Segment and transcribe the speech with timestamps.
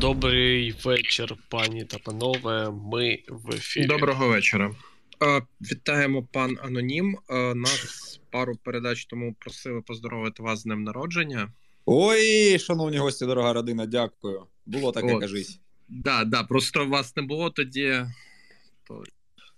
[0.00, 2.70] Добрий вечір, пані та панове.
[2.70, 3.86] Ми в ефірі.
[3.86, 4.74] Доброго вечора.
[5.22, 7.18] Е, Вітаємо пан Анонім.
[7.30, 11.52] Е, Нас пару передач тому просили поздоровити вас з днем народження.
[11.86, 14.46] Ой, шановні гості, дорога родина, дякую.
[14.66, 15.20] Було таке, От.
[15.20, 15.60] кажись.
[15.88, 18.06] Да, да, просто вас не було тоді.
[18.84, 19.04] То...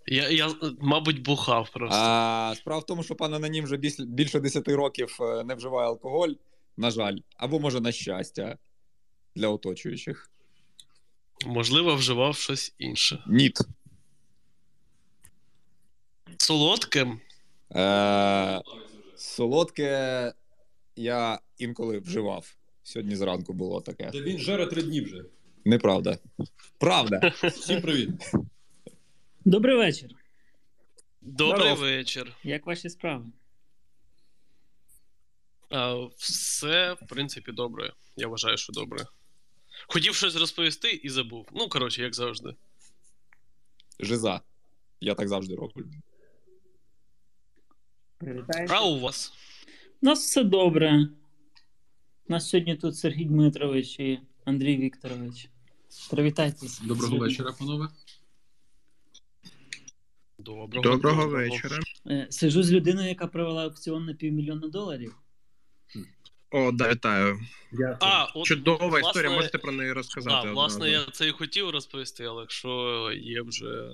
[0.06, 0.48] Я, я,
[0.80, 1.98] мабуть, бухав просто.
[2.00, 6.32] А справа в тому, що пан Анонім вже більше 10 років е, не вживає алкоголь,
[6.76, 8.58] на жаль, або може на щастя
[9.38, 10.30] для оточуючих.
[11.46, 13.24] Можливо, вживав щось інше.
[13.26, 13.58] Ніт.
[16.38, 17.20] Солодким.
[17.74, 18.62] Е,
[19.16, 20.32] солодке
[20.96, 22.54] я інколи вживав.
[22.82, 24.10] Сьогодні зранку було таке.
[24.10, 25.24] Та він жаре три дні вже.
[25.64, 26.18] Неправда.
[26.78, 27.32] Правда.
[27.42, 28.10] Всім привіт.
[29.44, 30.10] Добрий вечір.
[31.20, 31.78] Добрий Здоров.
[31.78, 32.36] вечір.
[32.44, 33.24] Як ваші справи?
[35.70, 37.92] А, все, в принципі, добре.
[38.16, 39.06] Я вважаю, що добре.
[39.90, 41.48] Хотів щось розповісти і забув.
[41.52, 42.54] Ну, коротше, як завжди.
[44.00, 44.40] Жиза.
[45.00, 45.86] Я так завжди роблю.
[48.68, 49.32] А у вас?
[50.02, 51.08] У нас все добре.
[52.28, 55.48] У нас сьогодні тут Сергій Дмитрович і Андрій Вікторович.
[56.10, 56.80] Привітайтесь.
[56.80, 57.88] Доброго вечора, панове.
[60.38, 61.78] Доброго, Доброго вечора.
[62.06, 65.14] Е, Сижу з людиною, яка провела аукціон на півмільйона доларів.
[66.50, 67.40] О, да, вітаю.
[68.00, 70.46] А, от, Чудова власне, історія, можете про неї розказати.
[70.46, 73.90] Да, власне, я це і хотів розповісти, але якщо є вже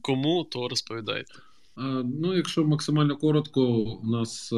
[0.00, 1.32] кому, то розповідайте.
[2.04, 3.62] Ну, якщо максимально коротко,
[4.02, 4.56] у нас е,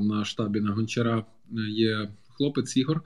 [0.00, 1.24] на штабі на Гончара е,
[1.70, 3.00] є хлопець Ігор.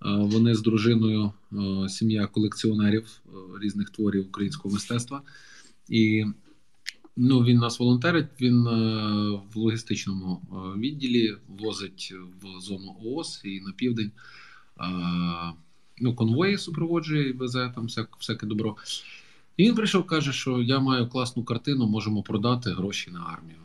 [0.00, 3.20] Вони з дружиною, е, сім'я колекціонерів
[3.62, 5.22] різних творів українського мистецтва.
[5.88, 6.24] І
[7.18, 13.60] ну, він нас волонтерить, він е, в логістичному е, відділі возить в зону ООС і
[13.60, 14.12] на південь.
[14.80, 15.52] е,
[16.00, 18.76] Ну, конвої супроводжує і везе там всяк, всяке добро.
[19.56, 23.58] І він прийшов, каже, що я маю класну картину, можемо продати гроші на армію.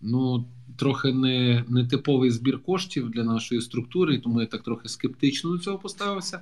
[0.00, 5.50] Ну, трохи не, не типовий збір коштів для нашої структури, тому я так трохи скептично
[5.50, 6.40] до цього поставився.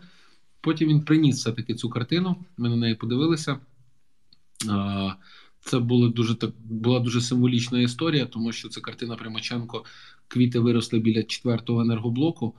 [0.60, 2.36] Потім він приніс все-таки цю картину.
[2.56, 3.58] Ми на неї подивилися.
[4.68, 5.12] А,
[5.64, 9.84] Це була дуже так була дуже символічна історія, тому що це картина Примаченко.
[10.28, 12.54] Квіти виросли біля четвертого енергоблоку.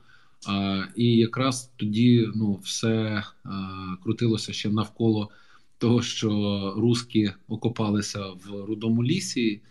[0.47, 3.51] А, І якраз тоді ну, все а,
[4.03, 5.29] крутилося ще навколо
[5.77, 9.61] того, що руски окопалися в рудому лісі,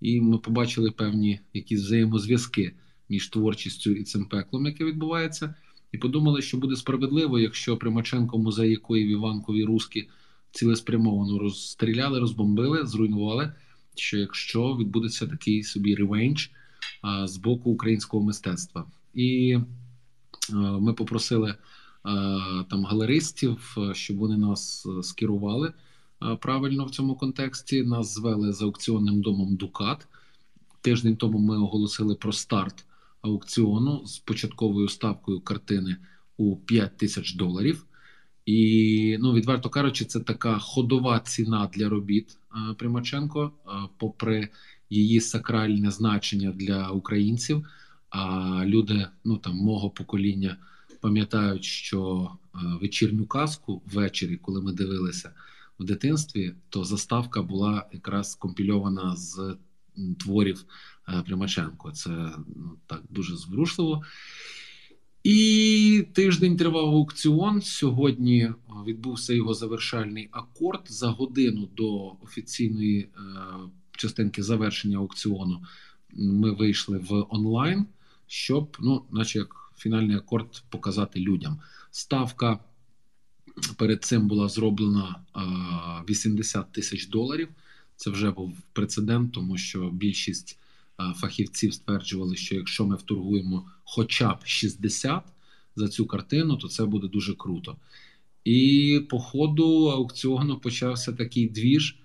[0.00, 2.74] і ми побачили певні якісь взаємозв'язки
[3.08, 5.54] між творчістю і цим пеклом, яке відбувається,
[5.92, 10.08] і подумали, що буде справедливо, якщо Примаченко музей якої в Іванкові руски
[10.52, 13.52] цілеспрямовано розстріляли, розбомбили, зруйнували.
[13.94, 16.50] Що якщо відбудеться такий собі ревенж
[17.02, 19.58] а, з боку українського мистецтва, і
[20.52, 21.56] а, ми попросили е,
[22.70, 25.72] там галеристів, е, щоб вони нас е, скерували
[26.22, 27.82] е, правильно в цьому контексті.
[27.82, 30.06] Нас звели з аукціонним домом Дукат.
[30.80, 32.84] Тиждень тому ми оголосили про старт
[33.20, 35.96] аукціону з початковою ставкою картини
[36.36, 37.86] у 5 тисяч доларів.
[38.46, 44.48] І ну, відверто кажучи, це така ходова ціна для робіт е, Примаченко, е, попри
[44.90, 47.66] її сакральне значення для українців.
[48.10, 50.56] А люди ну там мого покоління
[51.00, 55.32] пам'ятають, що е, вечірню казку ввечері, коли ми дивилися
[55.78, 59.56] в дитинстві, то заставка була якраз компільована з
[60.18, 60.64] творів
[61.26, 61.90] Примаченко.
[61.90, 62.10] Це
[62.56, 64.02] ну так дуже зворушливо.
[65.24, 67.62] І тиждень тривав аукціон.
[67.62, 68.54] Сьогодні е,
[68.86, 73.08] відбувся його завершальний акорд за годину до офіційної е,
[73.92, 75.62] частинки завершення аукціону.
[76.12, 77.86] Ми вийшли в онлайн,
[78.26, 81.60] щоб, ну, наче як фінальний акорд показати людям.
[81.90, 82.58] Ставка
[83.76, 85.40] перед цим була зроблена е,
[86.08, 87.48] 80 тисяч доларів.
[87.96, 90.58] Це вже був прецедент, тому що більшість
[91.00, 95.22] е, фахівців стверджували, що якщо ми вторгуємо хоча б 60
[95.76, 97.76] за цю картину, то це буде дуже круто.
[98.44, 101.98] І по ходу аукціону почався такий двіж.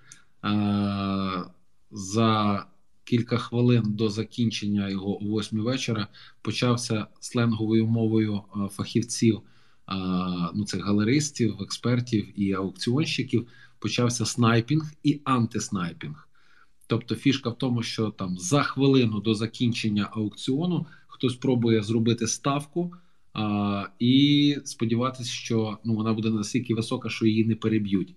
[0.45, 1.43] Е,
[1.91, 2.65] за
[3.03, 6.07] кілька хвилин до закінчення його о 8 вечора
[6.41, 9.41] почався сленговою мовою е, фахівців, е,
[10.55, 13.47] ну цих галеристів, експертів і аукціонщиків.
[13.79, 16.27] Почався снайпінг і антиснайпінг.
[16.87, 20.85] Тобто фішка в тому, що там за хвилину до закінчення аукціону
[21.17, 22.93] хтось пробує зробити ставку
[23.33, 28.13] а, і сподіватися, що ну, вона буде настільки висока, що її не переб'ють.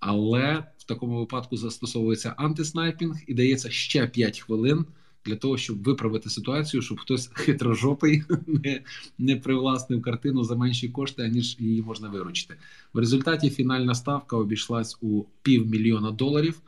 [0.00, 4.84] Але в такому випадку застосовується антиснайпінг і дається ще 5 хвилин
[5.24, 8.82] для того, щоб виправити ситуацію, щоб хтось хитрожопий не,
[9.18, 12.54] не привласнив картину за менші кошти, аніж її можна виручити.
[12.92, 16.60] В результаті фінальна ставка обійшлась у півмільйона доларів.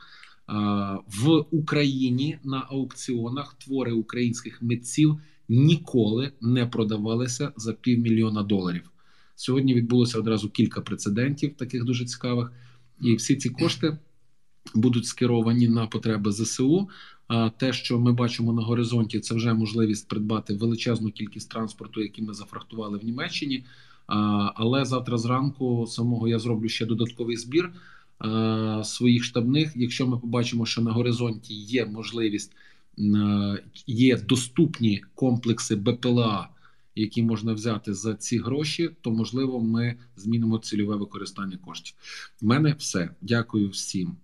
[1.07, 5.17] В Україні на аукціонах твори українських митців
[5.49, 8.91] ніколи не продавалися за півмільйона доларів.
[9.35, 12.51] Сьогодні відбулося одразу кілька прецедентів, таких дуже цікавих,
[13.01, 13.97] і всі ці кошти
[14.75, 16.89] будуть скеровані на потреби ЗСУ.
[17.27, 22.23] А те, що ми бачимо на горизонті, це вже можливість придбати величезну кількість транспорту, який
[22.23, 23.65] ми зафрахтували в Німеччині.
[24.55, 27.73] Але завтра зранку самого я зроблю ще додатковий збір
[28.83, 29.71] своїх штабних.
[29.75, 32.51] Якщо ми побачимо, що на горизонті є можливість,
[33.87, 36.49] є доступні комплекси БПЛА,
[36.95, 41.95] які можна взяти за ці гроші, то можливо ми змінимо цільове використання коштів.
[42.41, 43.09] У мене все.
[43.21, 44.17] Дякую всім.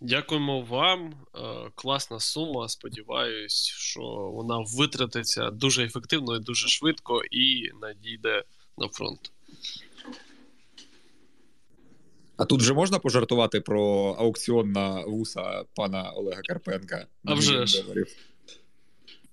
[0.00, 1.14] Дякуємо вам.
[1.34, 2.68] Е, класна сума.
[2.68, 4.02] Сподіваюсь, що
[4.34, 8.44] вона витратиться дуже ефективно і дуже швидко і надійде
[8.78, 9.32] на фронт.
[12.36, 17.06] А тут же можна пожартувати про аукціон на вуса пана Олега Карпенка?
[17.24, 17.84] А вже ж.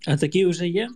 [0.08, 0.90] А такий вже є?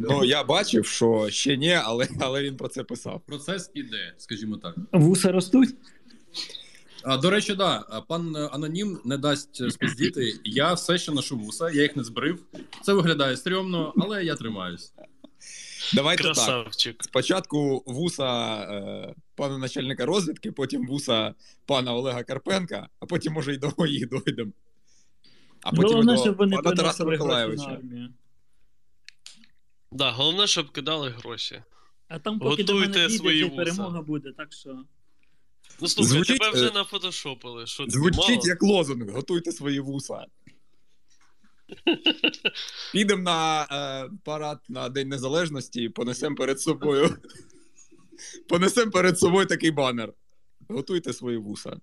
[0.00, 3.20] Ну, я бачив, що ще ні, але але він про це писав.
[3.26, 4.76] Процес іде, скажімо так.
[4.92, 5.74] Вуса ростуть?
[7.04, 10.40] А, До речі, да, пан Анонім не дасть спіздіти.
[10.44, 12.42] Я все ще ношу вуса, я їх не збрив.
[12.82, 14.92] Це виглядає стрьомно, але я тримаюсь.
[15.94, 16.96] Давайте Красавчик.
[16.96, 17.04] так.
[17.04, 21.34] Спочатку вуса е, пана начальника розвідки, потім вуса
[21.66, 24.52] пана Олега Карпенка, а потім, може, і до моїх дойдемо.
[25.62, 27.64] А потім Головне, до щоб вони пана Тараса Миколаєвича.
[27.64, 28.08] армію.
[29.92, 31.62] Да, головне, щоб кидали гроші.
[32.08, 33.56] А там, поки до мене свої вуса.
[33.56, 34.84] перемога буде, так що.
[35.80, 37.66] Ну слухай, Звучить, тебе вже е, нафотошопили.
[37.66, 38.40] Що Звучить мало?
[38.44, 40.26] як лозунг, готуйте свої вуса.
[42.92, 47.18] Підемо на е, парад на День Незалежності і понесемо перед собою.
[48.48, 50.12] Понесемо перед собою такий банер.
[50.68, 51.76] Готуйте свої вуса.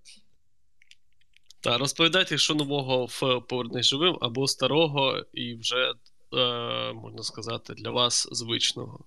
[1.61, 5.93] Та розповідайте, що нового в Повернись живим або старого і вже,
[6.33, 9.05] е, можна сказати, для вас звичного.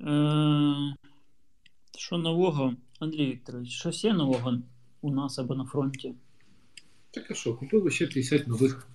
[0.00, 0.96] Е,
[1.98, 4.58] що нового, Андрій Вікторович, щось є нового
[5.00, 6.14] у нас або на фронті?
[7.10, 8.86] Так а що, купили ще 50 нових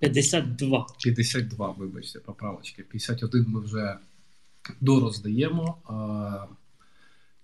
[0.00, 0.86] 52.
[1.02, 2.82] 52, вибачте, поправочки.
[2.82, 3.98] 51 ми вже
[4.80, 5.78] дороздаємо.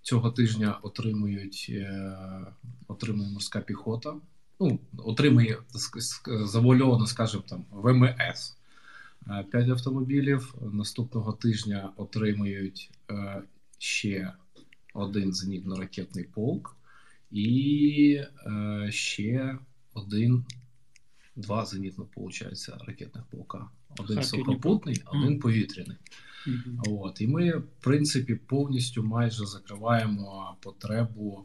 [0.02, 2.16] Цього тижня отримують е,
[2.88, 4.14] отримує морська піхота.
[4.60, 5.58] Ну, отримує
[6.26, 8.56] завуальовано, скажімо, там ВМС.
[9.50, 10.54] 5 автомобілів.
[10.72, 13.42] Наступного тижня отримують е,
[13.78, 14.32] ще
[14.94, 16.76] один зенітно-ракетний полк
[17.30, 19.58] і е, ще
[19.94, 20.44] один,
[21.36, 23.70] два зенітно, виходить, ракетних полка.
[23.98, 25.38] Один Харків, сухопутний, один Мгм.
[25.40, 25.96] повітряний.
[26.46, 26.82] Мгм.
[26.86, 31.42] От, і ми, в принципі, повністю майже закриваємо потребу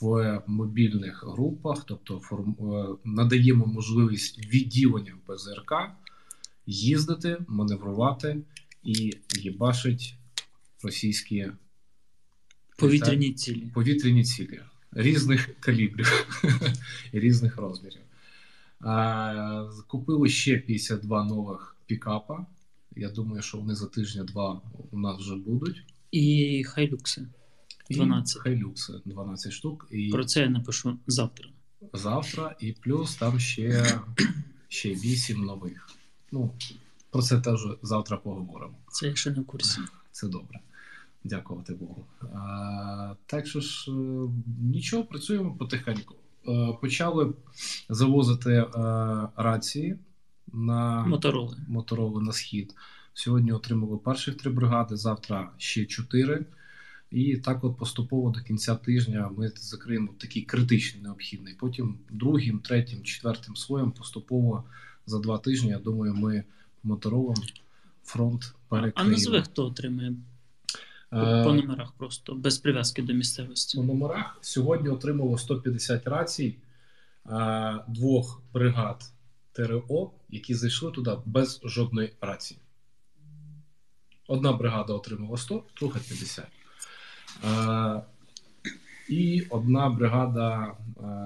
[0.00, 2.56] в мобільних групах, тобто форм...
[2.60, 5.72] е, надаємо можливість відділення в ПЗРК
[6.66, 8.42] їздити, маневрувати
[8.82, 10.14] і їбашить
[10.82, 11.46] російські
[12.78, 13.66] Повітряні цілі.
[13.74, 14.60] повітряні цілі
[14.92, 16.26] різних калібрів
[17.12, 18.00] і різних розмірів.
[18.80, 22.46] А, Купили ще 52 нових пікапа.
[22.96, 24.60] Я думаю, що вони за тижня-два
[24.90, 25.84] у нас вже будуть.
[26.10, 27.26] І хайлюкси.
[27.88, 28.42] І 12.
[28.42, 29.88] Хайлюкси 12 штук.
[29.90, 31.48] І Про це я напишу завтра.
[31.92, 34.00] завтра, і плюс там ще,
[34.68, 35.88] ще 8 нових.
[36.32, 36.50] Ну,
[37.10, 38.74] про це теж завтра поговоримо.
[38.92, 39.80] Це я ще не в курсі.
[40.12, 40.60] Це добре.
[41.24, 42.04] Дякувати Богу.
[42.22, 43.94] А, так що ж, е,
[44.60, 46.14] нічого, працюємо потихеньку.
[46.48, 47.32] Е, почали
[47.88, 48.66] завозити е,
[49.36, 49.96] рації
[50.52, 51.56] на Мотороли.
[51.68, 52.74] Мотороли на схід.
[53.14, 56.44] Сьогодні отримали перших три бригади, завтра ще чотири.
[57.10, 61.54] І так, от поступово до кінця тижня ми закриємо такий критичний необхідний.
[61.60, 64.64] Потім другим, третім, четвертим слоєм поступово
[65.06, 65.70] за два тижні.
[65.70, 66.44] Я думаю, ми
[66.82, 67.36] моторолом
[68.04, 69.10] фронт перекриємо.
[69.10, 70.14] А назви хто отримає
[71.10, 73.78] по, Е, номерах просто, без прив'язки до місцевості.
[73.78, 76.56] у номерах сьогодні отримало 150 рацій
[77.26, 79.12] е, двох бригад
[79.52, 82.60] ТРО, які зайшли туди без жодної рації.
[84.28, 86.44] Одна бригада отримала 100, друга 50.
[87.44, 88.02] Е,
[89.08, 90.76] і одна бригада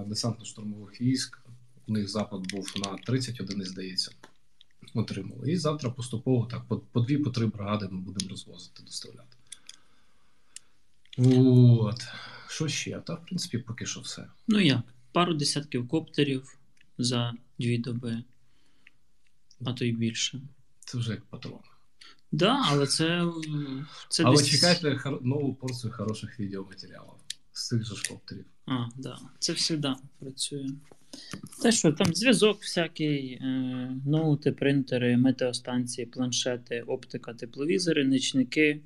[0.07, 1.41] десантно-штурмових військ,
[1.89, 4.11] у них запад був на 30 одиниць, здається,
[4.95, 5.53] отримали.
[5.53, 9.34] І завтра поступово так, по, по дві, по три бригади ми будемо розвозити, доставляти.
[11.19, 12.03] От.
[12.49, 13.01] Що ще?
[13.01, 14.27] Та, в принципі, поки що все.
[14.49, 14.83] Ну як?
[15.13, 16.59] Пару десятків коптерів,
[16.99, 18.23] за дві доби,
[19.65, 20.41] а то й більше.
[20.81, 21.61] Це вже як патрон.
[22.33, 23.27] Да, але це,
[24.09, 24.49] це Але десь...
[24.49, 28.45] чекайте нову порцію хороших відеоматеріалів з цих же ж коптерів.
[28.67, 29.19] А, да.
[29.39, 30.69] Це завжди працює.
[31.63, 33.47] Те, що там зв'язок всякий, е,
[34.07, 38.81] ноути, принтери, метеостанції, планшети, оптика, тепловізори, нічники,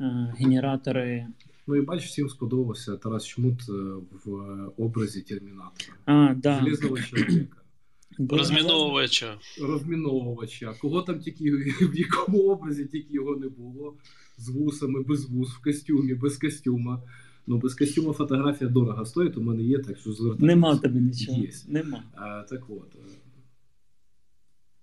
[0.00, 1.26] е, генератори.
[1.66, 3.72] Ну і бач, всім сподобався Тарас Чмут е,
[4.24, 4.30] в
[4.76, 5.92] образі термінатора.
[6.04, 6.60] А, да.
[6.60, 7.56] Железного чоловіка.
[8.30, 9.38] Розміновувача.
[9.60, 10.74] розміновувача.
[10.80, 11.50] Кого там тільки
[11.80, 13.96] в якому образі тільки його не було.
[14.36, 17.02] З вусами, без вус, в костюмі, без костюма.
[17.46, 20.46] Ну, без костюма фотографія дорого стоїть, у мене є, так що звертайтеся.
[20.46, 21.38] Нема тебе нічого.
[21.38, 21.50] Є.
[21.68, 22.02] Нема.
[22.14, 22.94] А, так от.
[22.94, 22.98] е,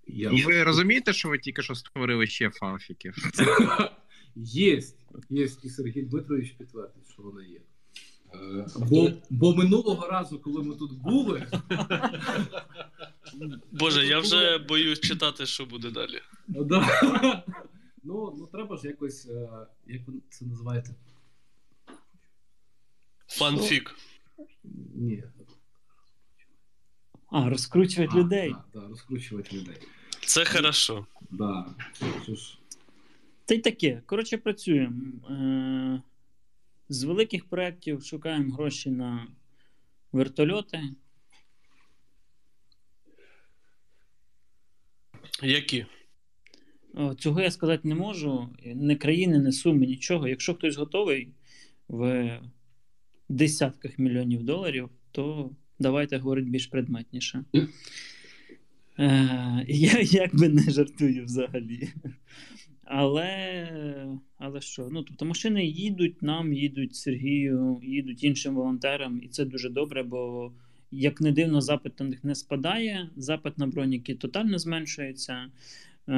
[0.06, 0.30] Я...
[0.46, 3.14] Ви розумієте, що ви тільки що створили ще фанфіків?
[4.36, 4.99] Єсть,
[5.30, 7.60] єсть, і Сергій Дмитрович підтвердить, що вона є.
[8.34, 11.46] Е, Бо, бо минулого разу, коли ми тут були,
[13.72, 16.20] Боже, я вже боюсь читати, що буде далі.
[16.48, 16.86] ну, да,
[18.02, 20.94] ну, ну треба ж якось, е, як ви це називаєте?
[23.28, 23.96] Фанфік.
[24.94, 25.24] Ні.
[27.30, 28.54] А, розкручувати А, людей.
[28.74, 29.76] Да, да, розкручувати людей.
[30.26, 31.06] Це хорошо.
[31.30, 31.74] Да.
[32.22, 32.58] Що ж,
[33.50, 34.02] Та й таке.
[34.06, 35.28] Коротше, працюємо.
[35.30, 36.02] Е,
[36.88, 39.26] з великих проєктів шукаємо гроші на
[40.12, 40.80] вертольоти.
[45.42, 45.86] Які?
[47.18, 48.54] Цього я сказати не можу.
[48.64, 50.28] Не країни, не суми, нічого.
[50.28, 51.28] Якщо хтось готовий
[51.88, 52.40] в
[53.28, 57.44] десятках мільйонів доларів, то давайте говорити більш предметніше.
[58.98, 61.88] Е, я якби не жартую взагалі.
[62.92, 63.68] Але,
[64.38, 64.88] але що?
[64.90, 70.52] Ну, тобто машини їдуть нам, їдуть Сергію, їдуть іншим волонтерам, і це дуже добре, бо
[70.90, 75.46] як не дивно, запит на них не спадає, запит на броніки тотально зменшується.
[76.08, 76.12] Е,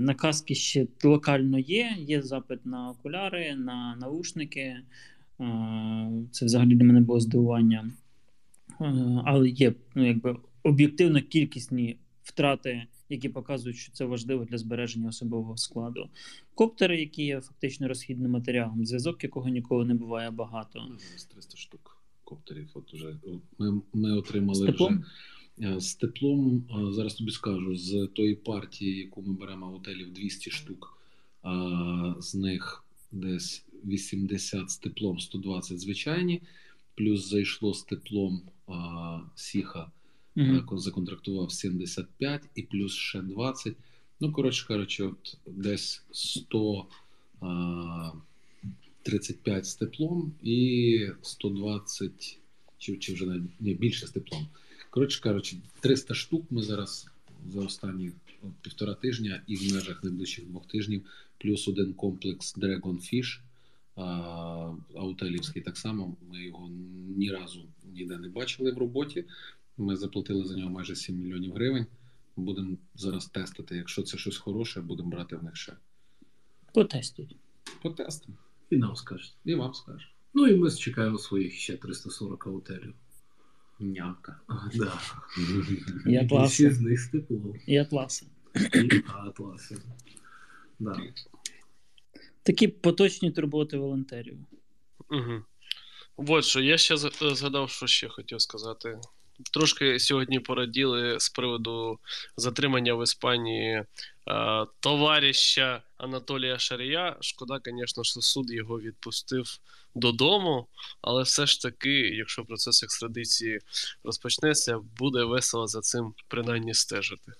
[0.00, 1.96] на каски ще локально є.
[1.98, 4.60] Є запит на окуляри, на наушники.
[4.60, 4.82] Е,
[6.30, 7.90] це взагалі для мене було здивування.
[8.80, 8.84] Е,
[9.24, 15.56] але є ну, якби, об'єктивно кількісні втрати, які показують, що це важливо для збереження особового
[15.56, 16.08] складу.
[16.54, 20.86] Коптери, які є фактично розхідним матеріалом, зв'язок, якого ніколи не буває багато.
[20.90, 22.70] Ну, зараз 300 штук коптерів.
[22.74, 23.16] От уже
[23.58, 25.04] ми, ми отримали З теплом?
[25.58, 26.64] вже е, з теплом.
[26.88, 30.98] е, Зараз тобі скажу, з тої партії, яку ми беремо в готелів 200 штук,
[31.42, 36.42] а з них десь 80 з теплом, 120 звичайні,
[36.94, 39.90] плюс зайшло з теплом а, Сіха,
[40.34, 40.56] Мгм.
[40.56, 43.76] mm законтрактував 75 і плюс ще 20.
[44.20, 46.86] Ну, коротше кажучи, от десь 100.
[47.40, 48.12] А,
[49.02, 52.38] 35 з теплом і 120,
[52.78, 54.46] чи, чи вже навіть ні, більше з теплом.
[54.90, 57.06] Коротше кажучи, 300 штук ми зараз
[57.52, 58.12] за останні
[58.62, 61.02] півтора тижня і в межах найближчих двох тижнів,
[61.38, 63.40] плюс один комплекс Dragonfish,
[63.96, 64.02] а,
[64.94, 66.16] аутелівський так само.
[66.30, 66.70] Ми його
[67.16, 67.62] ні разу
[67.94, 69.24] ніде не бачили в роботі.
[69.82, 71.86] Ми заплатили за нього майже 7 мільйонів гривень.
[72.36, 73.76] Будемо зараз тестити.
[73.76, 75.72] Якщо це щось хороше, будемо брати в них ще.
[76.74, 77.36] Потестіть.
[77.82, 78.36] Потестимо.
[78.70, 79.34] і нам скажуть.
[79.44, 80.06] І вам скажу.
[80.34, 82.94] Ну і ми чекаємо своїх ще 340 аутелів.
[83.80, 84.40] Няка.
[84.46, 85.00] А, да.
[86.06, 86.70] І атласи.
[86.70, 87.54] з них з теплом.
[87.66, 88.26] І атласи.
[88.74, 89.78] І атласи.
[90.78, 91.00] Да.
[92.42, 94.38] Такі поточні турботи волонтерів.
[95.10, 95.42] Угу.
[96.16, 99.00] От що, я ще згадав, що ще хотів сказати.
[99.52, 101.98] Трошки сьогодні пораділи з приводу
[102.36, 103.86] затримання в Іспанії е,
[104.80, 107.16] товариша Анатолія Шарія.
[107.20, 109.58] Шкода, звісно, що суд його відпустив
[109.94, 110.66] додому,
[111.02, 113.58] але все ж таки, якщо процес екстрадиції
[114.04, 117.32] розпочнеться, буде весело за цим принаймні стежити.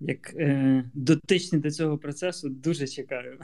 [0.00, 3.38] Як е, дотичний до цього процесу, дуже чекаю.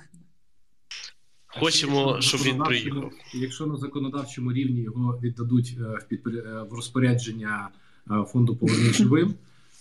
[1.58, 3.12] Хочемо, щоб він приїхав.
[3.34, 7.68] Якщо на законодавчому рівні його віддадуть е, в, підпоря- е, в розпорядження
[8.10, 9.34] е, фонду «Повернись живим,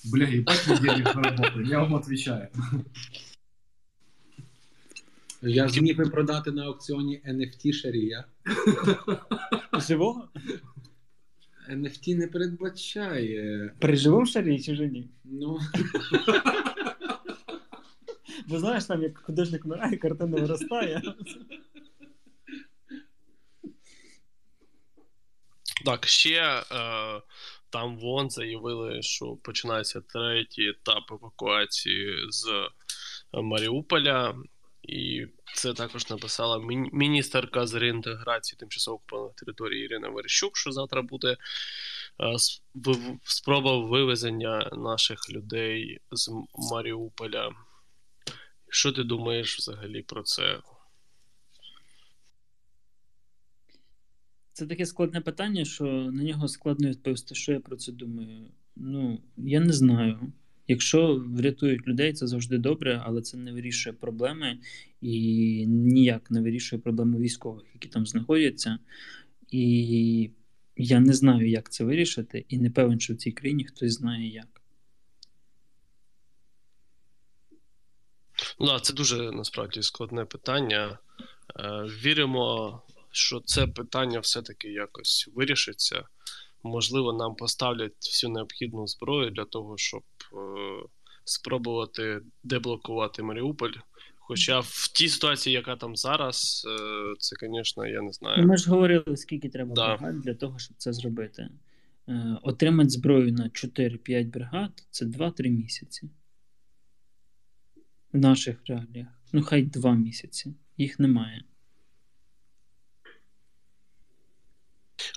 [0.05, 2.47] бля, їбать ми денег заработали, я вам відповідаю.
[5.41, 8.25] Я зміг би продати на аукціоні NFT Шарія.
[9.87, 10.27] Живого?
[11.71, 13.73] NFT не передбачає.
[13.79, 15.09] При живому шарі чи вже ні?
[15.23, 15.59] Ну,
[18.47, 21.01] Бо знаєш, там як художник вмирає, картина виростає.
[25.85, 26.63] Так, ще е,
[27.69, 32.69] там вон заявили, що починається третій етап евакуації з
[33.33, 34.35] Маріуполя.
[34.83, 41.01] І це також написала мі- міністерка з реінтеграції тимчасово окупованих територій Ірина Верещук, що завтра
[41.01, 41.37] буде е,
[43.23, 46.31] спроба вивезення наших людей з
[46.71, 47.51] Маріуполя.
[48.73, 50.59] Що ти думаєш взагалі про це?
[54.53, 58.47] Це таке складне питання, що на нього складно відповісти, що я про це думаю.
[58.75, 60.33] Ну, я не знаю.
[60.67, 64.59] Якщо врятують людей, це завжди добре, але це не вирішує проблеми
[65.01, 68.79] і ніяк не вирішує проблеми військових, які там знаходяться.
[69.49, 70.31] І
[70.77, 74.27] я не знаю, як це вирішити, і не певен, що в цій країні хтось знає
[74.27, 74.62] як.
[78.59, 80.97] Да, це дуже насправді складне питання.
[81.59, 82.81] Е, Віримо,
[83.11, 86.03] що це питання все-таки якось вирішиться.
[86.63, 90.01] Можливо, нам поставлять всю необхідну зброю для того, щоб
[90.33, 90.35] е,
[91.25, 93.71] спробувати деблокувати Маріуполь.
[94.25, 98.47] Хоча в тій ситуації, яка там зараз, е, це, звісно, я не Ну, знаю.
[98.47, 99.95] Ми ж говорили, скільки треба Да.
[99.97, 101.49] бригад для того, щоб це зробити.
[102.41, 106.09] Отримати зброю на 4-5 бригад це 2-3 місяці.
[108.13, 109.07] В наших реаліях.
[109.33, 110.53] Ну, хай 2 місяці.
[110.77, 111.43] Їх немає.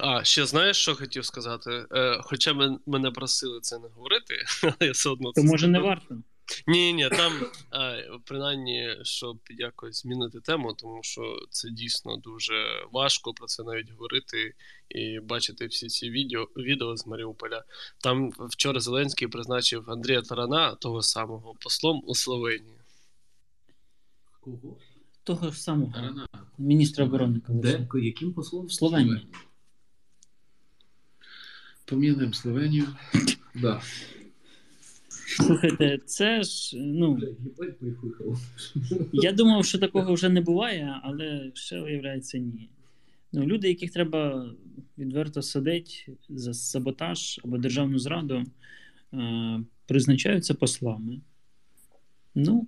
[0.01, 1.87] А, ще знаєш, що хотів сказати?
[1.93, 5.69] Е, Хоча мен- мене просили це не говорити, але я все одно То це може
[5.69, 6.23] не варто.
[6.67, 7.33] Ні, ні, там
[7.75, 13.91] е, принаймні, щоб якось змінити тему, тому що це дійсно дуже важко про це навіть
[13.91, 14.55] говорити
[14.89, 17.65] і бачити всі ці відео, відео з Маріуполя.
[17.99, 22.76] Там вчора Зеленський призначив Андрія Тарана, того самого, послом у Словенії.
[24.47, 24.77] Кого?
[25.25, 26.29] Того ж самого Тарана.
[26.59, 27.41] міністра оборони.
[27.49, 27.89] Де?
[28.03, 28.67] Яким послом?
[28.67, 29.27] В Словенії.
[31.85, 32.87] Помінуємо Словенію.
[33.55, 33.81] Да.
[35.27, 37.19] Слухайте, це ж, ну,
[39.13, 42.69] я думав, що такого вже не буває, але ще виявляється ні.
[43.33, 44.51] Ну, люди, яких треба
[44.99, 45.93] відверто садити
[46.29, 48.43] за саботаж або державну зраду,
[49.15, 51.21] е, призначаються послами.
[52.35, 52.67] Ну,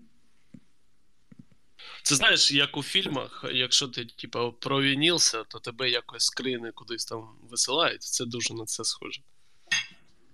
[2.02, 7.28] Це знаєш, як у фільмах, якщо ти типа провінився, то тебе якось скрини кудись там
[7.50, 8.02] висилають.
[8.02, 9.20] Це дуже на це схоже.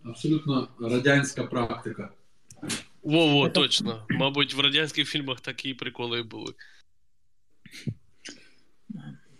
[0.05, 2.11] Абсолютно радянська практика.
[3.03, 4.07] Во-во, точно.
[4.11, 6.55] Мабуть, в радянських фільмах такі приколи були.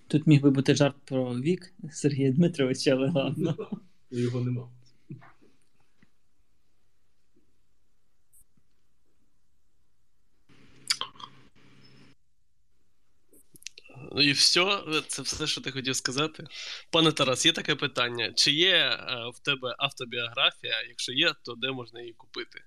[0.09, 3.57] тут міг би бути жарт про вік Сергія Дмитровича, але ладно.
[4.11, 4.69] Його нема.
[14.15, 16.45] Ну і все, це все, що ти хотів сказати.
[16.91, 18.99] Пане Тарас, є таке питання: чи є е,
[19.35, 20.83] в тебе автобіографія?
[20.89, 22.61] Якщо є, то де можна її купити?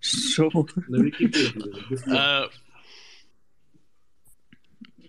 [0.00, 0.50] Що?
[0.88, 1.74] На Вікіпедії.
[2.08, 2.48] Е,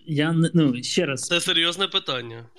[0.06, 2.50] Я не- ну, ще раз, це серйозне питання.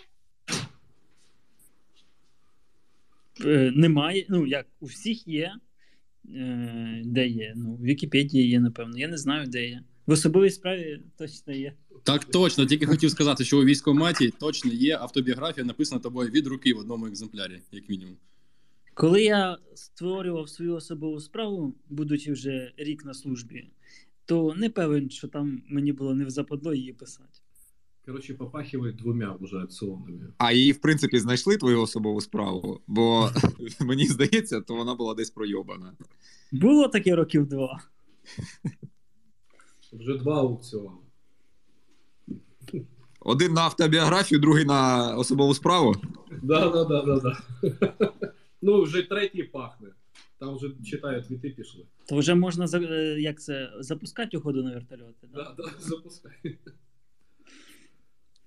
[3.45, 4.27] е, немає.
[4.29, 5.55] Ну, як у всіх є.
[6.37, 7.53] Е, де є?
[7.57, 8.99] Ну, в Вікіпедії є, напевно.
[8.99, 9.83] Я не знаю, де є.
[10.11, 11.73] В особовій справі точно є.
[12.03, 16.75] Так точно, тільки хотів сказати, що у військкоматі точно є автобіографія, написана тобою від руки
[16.75, 18.17] в одному екземплярі, як мінімум.
[18.95, 23.71] Коли я створював свою особову справу, будучи вже рік на службі,
[24.25, 27.39] то не певен, що там мені було не в западло її писати.
[28.07, 30.33] Коротше, попахиває двома вже акціонами.
[30.39, 33.31] А її, в принципі, знайшли твою особову справу, бо
[33.81, 35.93] мені здається, то вона була десь пройобана.
[36.53, 37.83] Було таке років два.
[39.93, 40.97] Вже два аукціони.
[43.21, 45.97] Один на автобіографію, другий на особову справу.
[46.43, 48.13] Да, да, да, да, да.
[48.63, 49.89] Ну, вже третій пахне.
[50.39, 51.87] Там вже читаю, твіти пішли.
[52.09, 55.29] То вже можна е, як це, запускати угоду на вертольоти.
[55.35, 55.43] Да?
[55.43, 56.33] Да, да, запускай.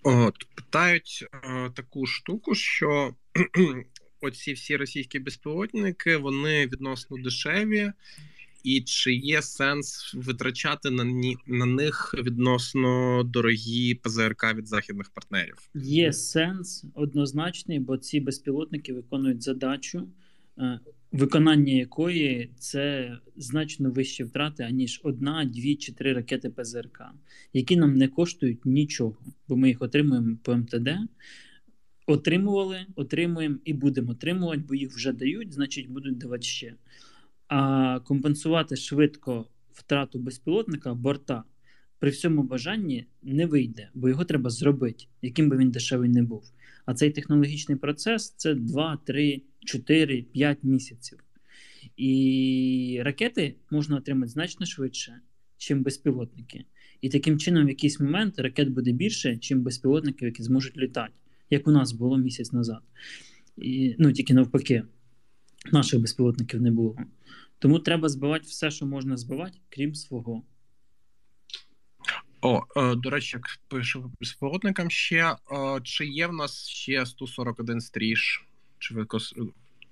[0.03, 3.15] От, питають е, таку штуку, що
[4.21, 7.91] оці всі російські безпілотники вони відносно дешеві,
[8.63, 15.58] і чи є сенс витрачати на, ні, на них відносно дорогі ПЗРК від західних партнерів?
[15.76, 20.08] Є сенс однозначний, бо ці безпілотники виконують задачу,
[20.58, 20.80] е,
[21.12, 27.02] виконання якої це значно вищі втрати, аніж одна, дві чи три ракети ПЗРК,
[27.54, 30.89] які нам не коштують нічого, бо ми їх отримуємо по МТД.
[32.08, 36.76] Отримували, отримуємо і будемо отримувати, бо їх вже дають, значить будуть давати ще.
[37.47, 41.43] А компенсувати швидко втрату безпілотника борта
[41.99, 46.43] при всьому бажанні не вийде, бо його треба зробити, яким би він дешевий не був.
[46.86, 51.19] А цей технологічний процес це 2, 3, 4, 5 місяців.
[51.97, 55.19] І ракети можна отримати значно швидше,
[55.69, 56.65] ніж безпілотники.
[57.01, 61.13] І таким чином, в якийсь момент ракет буде більше, чим безпілотників, які зможуть літати,
[61.49, 62.82] як у нас було місяць назад.
[63.58, 64.84] І, Ну, тільки навпаки,
[65.71, 66.97] наших безпілотників не було.
[67.60, 70.43] Тому треба збивати все, що можна збивати, крім свого.
[72.41, 75.36] О, е, до речі, як пишу безпілотникам ще, е,
[75.84, 78.45] чи є в нас ще 141 стріж?
[78.80, 79.36] Чи, викос...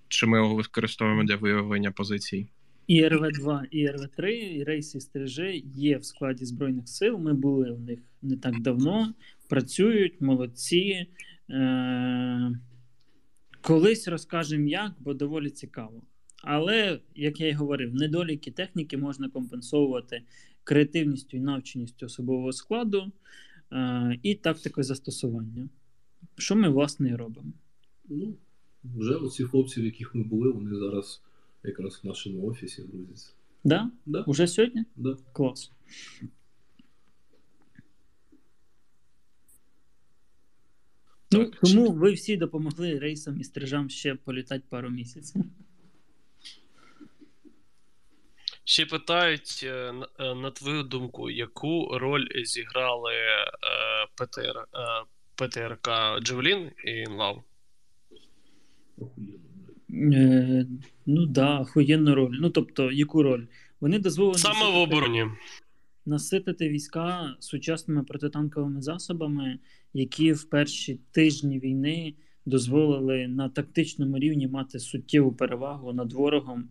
[0.07, 2.47] чи ми його використовуємо для виявлення позицій?
[2.87, 7.17] І РВ-2, і РВ-3, і рейси стрижи є в складі Збройних сил.
[7.17, 9.13] Ми були в них не так давно,
[9.49, 11.07] працюють, молодці.
[11.49, 12.51] Е-
[13.61, 16.01] Колись розкажемо як, бо доволі цікаво.
[16.43, 20.21] Але, як я й говорив, недоліки техніки можна компенсувати
[20.63, 23.11] креативністю і навченістю особового складу
[23.71, 25.69] е- і тактикою застосування.
[26.37, 27.53] Що ми, власне, і робимо.
[28.09, 28.35] Ну,
[28.83, 31.21] вже оці хлопці, в яких ми були, вони зараз
[31.63, 33.29] якраз в нашому офісі грузяться.
[33.63, 33.91] Да?
[34.05, 34.21] Да?
[34.21, 34.83] Уже сьогодні?
[34.95, 35.17] Да.
[35.33, 35.71] Клас.
[41.33, 45.43] Ну, Так, тому ви всі допомогли рейсам і стрижам ще політати пару місяців.
[48.63, 53.45] Ще питають, е, на- е, на твою думку, яку роль зіграли е,
[54.15, 55.03] ПТР, е,
[55.35, 55.89] ПТРК
[56.23, 57.43] Джевелін і Інлав?
[60.13, 60.65] Е,
[61.05, 62.37] ну да, охуєнну роль.
[62.41, 63.45] Ну тобто, яку роль?
[63.81, 65.25] Вони дозволили Саме в обороні.
[66.05, 69.59] наситити війська сучасними протитанковими засобами,
[69.93, 72.13] які в перші тижні війни
[72.45, 76.69] дозволили на тактичному рівні мати суттєву перевагу над ворогом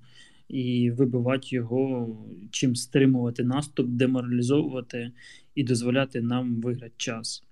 [0.49, 2.17] і вибивати його,
[2.51, 5.13] чим стримувати наступ, деморалізовувати
[5.55, 7.45] і дозволяти нам виграти час.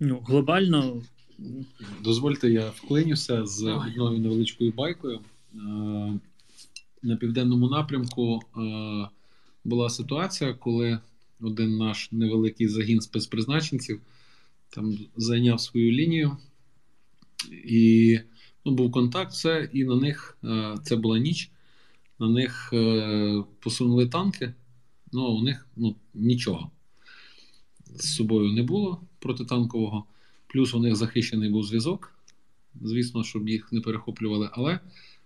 [0.00, 1.02] Ну, глобально
[2.04, 5.20] Дозвольте, я вклинюся з одною невеличкою байкою.
[5.54, 5.58] Е,
[7.02, 8.60] На південному напрямку е,
[9.64, 10.98] була ситуація, коли
[11.40, 14.00] один наш невеликий загін спецпризначенців
[14.74, 16.36] там зайняв свою лінію,
[17.64, 18.18] і
[18.64, 21.50] ну, був контакт, все, і на них е, це була ніч.
[22.18, 24.54] На них е, посунули танки,
[25.12, 26.70] ну у них ну, нічого
[27.96, 30.04] з собою не було протитанкового.
[30.46, 32.14] Плюс у них захищений був зв'язок.
[32.82, 34.50] Звісно, щоб їх не перехоплювали.
[34.52, 34.80] Але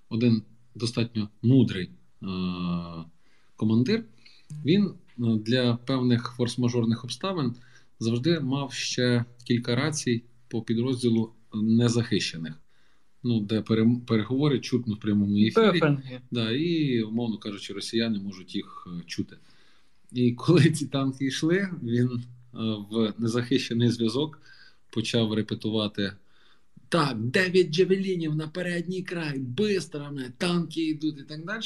[0.08, 0.42] один
[0.74, 1.90] достатньо мудрий
[2.22, 2.26] е-
[3.56, 4.04] командир,
[4.64, 7.54] він для певних форс-мажорних обставин
[7.98, 12.54] завжди мав ще кілька рацій по підрозділу незахищених.
[13.22, 13.62] Ну, де
[14.06, 15.82] переговори чутно в прямому ефірі.
[16.30, 19.36] Да, і, умовно кажучи, росіяни можуть їх е, чути.
[20.12, 22.22] І коли ці танки йшли, він е,
[22.90, 24.40] в незахищений зв'язок
[24.90, 26.12] почав репетувати.
[26.88, 31.62] Так, 9 джавелінів на передній край, бистро, танки йдуть і так далі.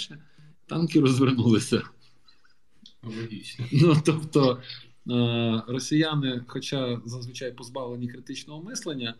[0.66, 1.83] Танки розвернулися.
[3.03, 3.66] Логічно.
[3.73, 4.62] Ну, тобто,
[5.66, 9.14] росіяни, хоча зазвичай позбавлені критичного мислення,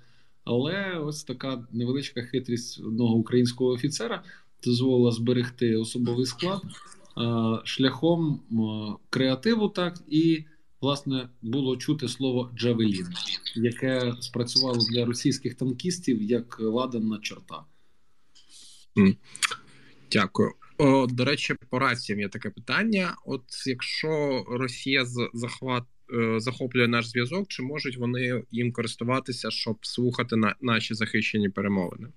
[0.45, 4.23] але ось така невеличка хитрість одного українського офіцера
[4.65, 6.71] дозволила зберегти особовий склад е,
[7.65, 8.57] шляхом е,
[9.11, 10.45] креативу, так і
[10.81, 13.07] власне було чути слово Джавелін,
[13.57, 17.65] яке спрацювало для російських танкістів як ладана чорта.
[20.13, 20.53] Дякую.
[20.83, 23.15] О, до речі, по раціям є таке питання.
[23.27, 30.37] От якщо Росія захват, е, захоплює наш зв'язок, чи можуть вони їм користуватися, щоб слухати
[30.37, 32.09] на, наші захищені перемовини?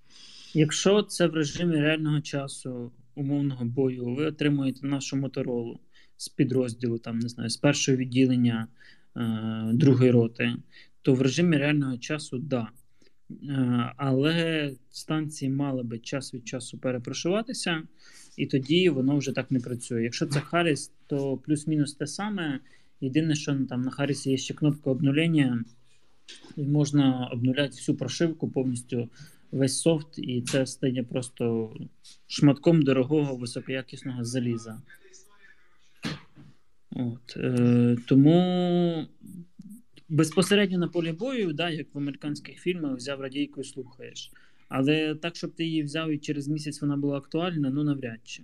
[0.54, 5.80] Якщо це в режимі реального часу умовного бою, ви отримуєте нашу моторолу
[6.18, 8.68] з підрозділу, там не знаю, з першого відділення
[9.18, 10.56] е, другої роти,
[11.02, 12.70] то в режимі реального часу да.
[13.32, 17.84] Е, але станції мали би час від часу перепрошуватися,
[18.38, 20.04] і тоді воно вже так не працює.
[20.04, 22.60] Якщо це Харріс, то плюс-мінус те саме.
[23.02, 25.64] Єдине, що там на Харрісі є ще кнопка обнулення,
[26.58, 29.10] і можна обнуляти всю прошивку повністю
[29.52, 31.74] весь софт, і це стає просто
[32.28, 34.82] шматком дорогого високоякісного заліза.
[36.92, 39.08] От, е, тому
[40.14, 44.32] безпосередньо на полі бою, да, як в американських фільмах, взяв радійку і слухаєш.
[44.70, 48.44] Але так, щоб ти її взяв і через місяць вона була актуальна, ну навряд чи.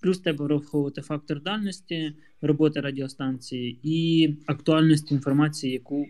[0.00, 6.08] Плюс треба враховувати фактор дальності роботи радіостанції і актуальність інформації, яку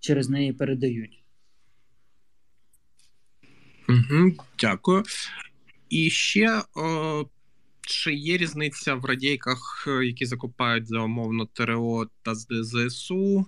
[0.00, 1.22] через неї передають.
[3.88, 5.02] Угу, дякую.
[5.90, 7.24] І ще о,
[7.80, 13.46] чи є різниця в радійках, які закупають за умовно ТРО та ЗСУ?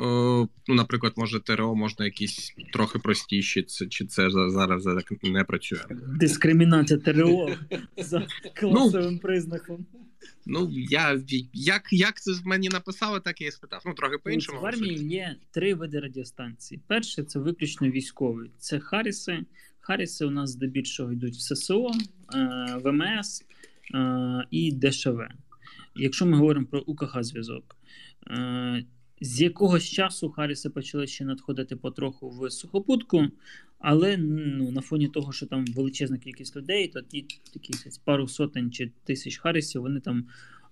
[0.00, 5.78] Ну, наприклад, може ТРО можна якісь трохи простіші, чи це зараз так не працює?
[6.20, 7.48] Дискримінація ТРО
[7.96, 9.86] за класовим признаком.
[10.46, 11.20] Ну, я
[11.52, 13.82] як, як це мені написали, так я і спитав.
[13.86, 14.60] Ну, трохи по-іншому.
[14.60, 16.80] В армії є три види радіостанцій.
[16.86, 18.50] Перше це виключно військові.
[18.58, 19.44] Це Харіси.
[19.80, 21.90] Харіси у нас здебільшого йдуть в ССО,
[22.34, 23.44] е, ВМС
[23.94, 25.20] е, і ДШВ.
[25.96, 27.76] Якщо ми говоримо про УКХ зв'язок,
[28.30, 28.84] е,
[29.20, 33.26] з якогось часу Харіси почали ще надходити потроху в сухопутку,
[33.78, 37.72] але ну, на фоні того, що там величезна кількість людей, то ті такі
[38.04, 40.26] пару сотень чи тисяч Харісів, вони там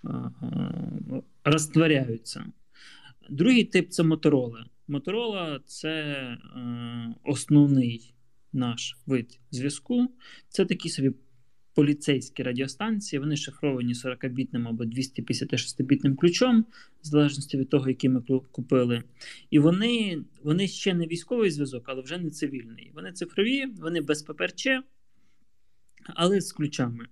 [0.04, 0.08] е,
[0.42, 2.44] е, розтворяються.
[3.30, 4.64] Другий тип це мотороли.
[4.88, 6.38] Моторола це е,
[7.24, 8.14] основний
[8.52, 10.08] наш вид зв'язку.
[10.48, 11.12] Це такі собі
[11.76, 13.20] поліцейські радіостанції.
[13.20, 16.66] Вони шифровані 40-бітним або 256-бітним ключом,
[17.02, 19.02] в залежності від того, який ми купили.
[19.50, 22.90] І вони, вони ще не військовий зв'язок, але вже не цивільний.
[22.94, 24.66] Вони цифрові, вони без ППРЧ,
[26.14, 27.06] але з ключами.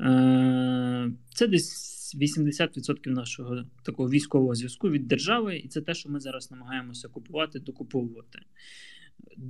[0.00, 6.20] Е, Це десь 80% нашого такого військового зв'язку від держави, і це те, що ми
[6.20, 8.38] зараз намагаємося купувати, докуповувати.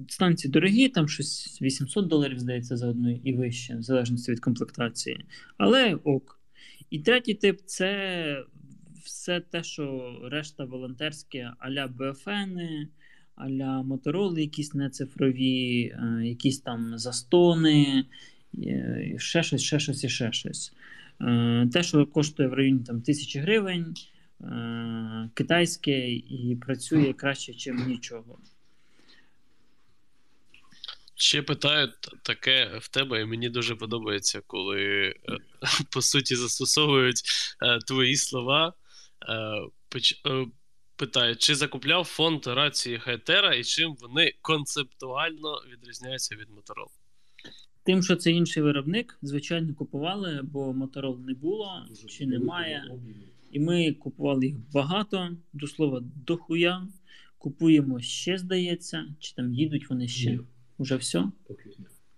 [0.08, 5.24] Станції дорогі, там щось 800 доларів, здається, за одну і вище, в залежності від комплектації.
[5.58, 6.40] Але ок.
[6.90, 8.44] І третій тип це
[9.04, 12.88] все те, що решта волонтерське, аля БФНи,
[13.34, 18.04] аля мотороли, якісь нецифрові, е, якісь там застони,
[18.58, 20.72] е, ще щось, ще щось і ще щось.
[21.20, 23.94] Е, Те, що коштує в районі там, тисячі гривень,
[25.34, 28.38] китайське і працює краще, ніж нічого.
[31.24, 31.90] Ще питають
[32.22, 35.14] таке в тебе, і мені дуже подобається, коли е,
[35.92, 37.22] по суті застосовують
[37.62, 38.72] е, твої слова.
[39.28, 39.34] Е,
[39.90, 40.46] поч- е,
[40.96, 46.90] Питають, чи закупляв фонд рації Хайтера і чим вони концептуально відрізняються від Motorola?
[47.84, 52.84] Тим, що це інший виробник, звичайно, купували, бо моторол не було Дуже чи немає.
[53.50, 56.88] І ми купували їх багато, до слова, дохуя.
[57.38, 60.38] Купуємо ще, здається, чи там їдуть вони ще.
[60.78, 61.30] Уже все?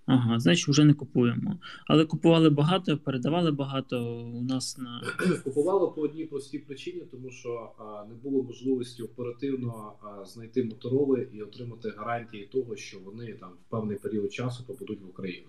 [0.07, 1.59] Ага, значить, вже не купуємо.
[1.87, 5.03] Але купували багато, передавали багато у нас на.
[5.45, 11.29] Купували по одній простій причині, тому що а, не було можливості оперативно а, знайти мотороли
[11.33, 15.49] і отримати гарантії того, що вони там в певний період часу попадуть в Україну.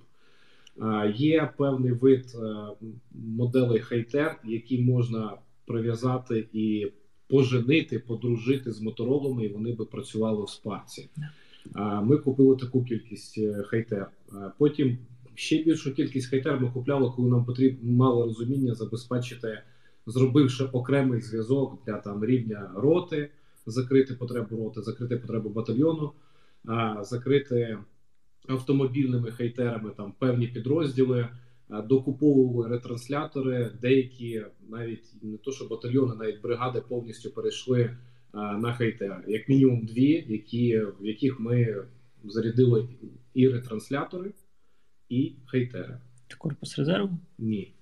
[0.80, 2.72] А, є певний вид а,
[3.14, 6.92] моделей хайтер, які можна прив'язати і
[7.28, 11.10] поженити, подружити з моторолами, і вони би працювали в спарці.
[12.04, 14.08] Ми купили таку кількість е, хайтер.
[14.58, 14.98] Потім
[15.36, 19.62] ще більшу кількість хайтер ми купляли, коли нам потрібно мало розуміння забезпечити,
[20.06, 23.30] зробивши окремий зв'язок для там рівня роти,
[23.66, 26.12] закрити потребу роти, закрити потребу батальйону,
[27.02, 27.78] закрити
[28.48, 31.28] автомобільними хейтерами там певні підрозділи.
[31.70, 37.98] Докуповували ретранслятори, деякі навіть не то, що батальйони, навіть бригади повністю перейшли
[38.38, 39.24] на хейтер.
[39.28, 41.86] Як мінімум дві, які, в яких ми
[42.24, 42.90] зарядили
[43.34, 44.32] і ретранслятори,
[45.10, 46.02] і хейтери.
[46.38, 47.18] Корпус резерву.
[47.38, 47.74] Ні.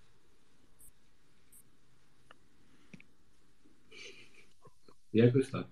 [5.14, 5.68] Якось так.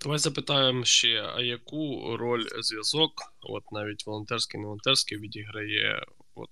[0.00, 6.50] Давай запитаємо ще, а яку роль зв'язок, от навіть волонтерський, не волонтерський, відіграє от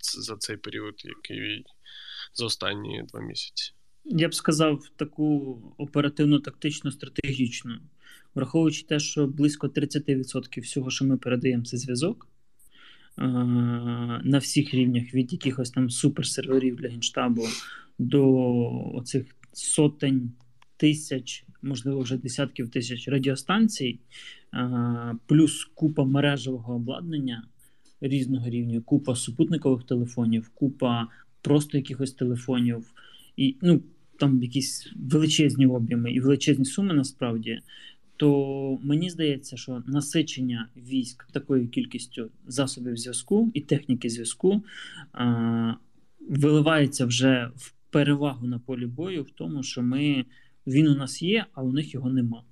[0.00, 1.64] за цей період, який
[2.34, 3.72] за останні два місяці?
[4.04, 7.74] Я б сказав, таку оперативну, тактичну, стратегічну.
[8.34, 12.28] Враховуючи те, що близько 30% всього, що ми передаємо, це зв'язок
[13.16, 17.42] на всіх рівнях, від якихось там суперсерверів для генштабу
[17.98, 20.32] до оцих сотень
[20.76, 24.00] тисяч, можливо, вже десятків тисяч радіостанцій,
[25.26, 27.44] плюс купа мережевого обладнання
[28.00, 31.08] різного рівня, купа супутникових телефонів, купа
[31.42, 32.92] просто якихось телефонів.
[33.36, 33.82] І ну,
[34.18, 37.60] там якісь величезні об'єми і величезні суми насправді,
[38.16, 44.62] то мені здається, що насичення військ такою кількістю засобів зв'язку і техніки зв'язку
[45.12, 45.74] а,
[46.28, 50.24] виливається вже в перевагу на полі бою в тому, що ми,
[50.66, 52.42] він у нас є, а у них його нема.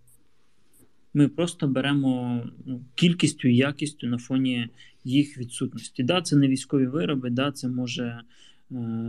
[1.15, 4.69] Ми просто беремо ну, кількістю і якістю на фоні
[5.05, 6.03] їх відсутності.
[6.03, 8.21] Да, це не військові вироби, да, це може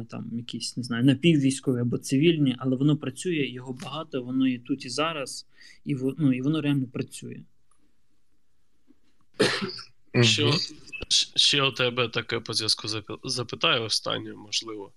[0.10, 4.86] там якісь не знаю, напіввійськові або цивільні, але воно працює, його багато, воно є тут
[4.86, 5.48] і зараз,
[5.86, 7.42] і, ну, і воно реально працює.
[10.22, 10.54] Що,
[11.36, 12.88] Ще у тебе таке по зв'язку
[13.24, 14.92] запитаю останнє, можливо.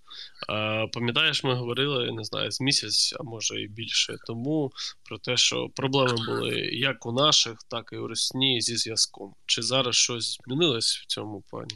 [0.49, 4.73] А, пам'ятаєш, ми говорили, не знаю, з місяць, а може і більше тому,
[5.05, 9.35] про те, що проблеми були як у наших, так і у Росні зі зв'язком.
[9.47, 11.75] Чи зараз щось змінилось в цьому плані?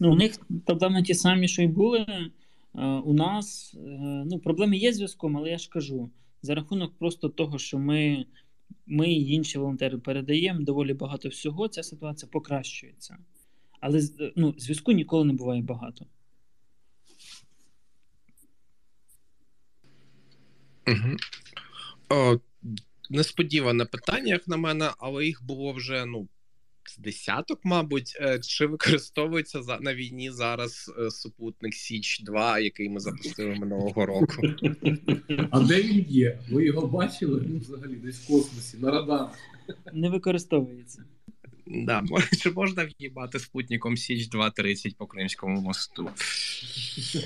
[0.00, 0.32] Ну, у них
[0.66, 2.06] проблеми ті самі, що й були.
[2.74, 3.78] Е, У нас е,
[4.26, 6.10] ну, проблеми є зв'язком, але я ж кажу,
[6.42, 8.26] за рахунок просто того, що ми,
[8.86, 13.16] ми і інші волонтери передаємо доволі багато всього, ця ситуація покращується.
[13.80, 14.02] Але
[14.36, 16.06] ну, зв'язку ніколи не буває багато.
[20.88, 21.16] Угу.
[22.08, 22.38] О,
[23.10, 26.28] несподіване питання, як на мене, але їх було вже ну,
[26.98, 28.18] десяток, мабуть.
[28.20, 34.06] Е, Чи використовується за, на війні зараз е, супутник Січ 2, який ми запустили минулого
[34.06, 34.42] року?
[35.50, 36.38] А де він є?
[36.50, 37.40] Ви його бачили?
[37.60, 39.38] Взагалі, десь в космосі, на радарах.
[39.92, 41.04] Не використовується.
[41.66, 42.02] Да,
[42.42, 46.10] чи можна в'їбати спутником Січ 2.30 по Кримському мосту?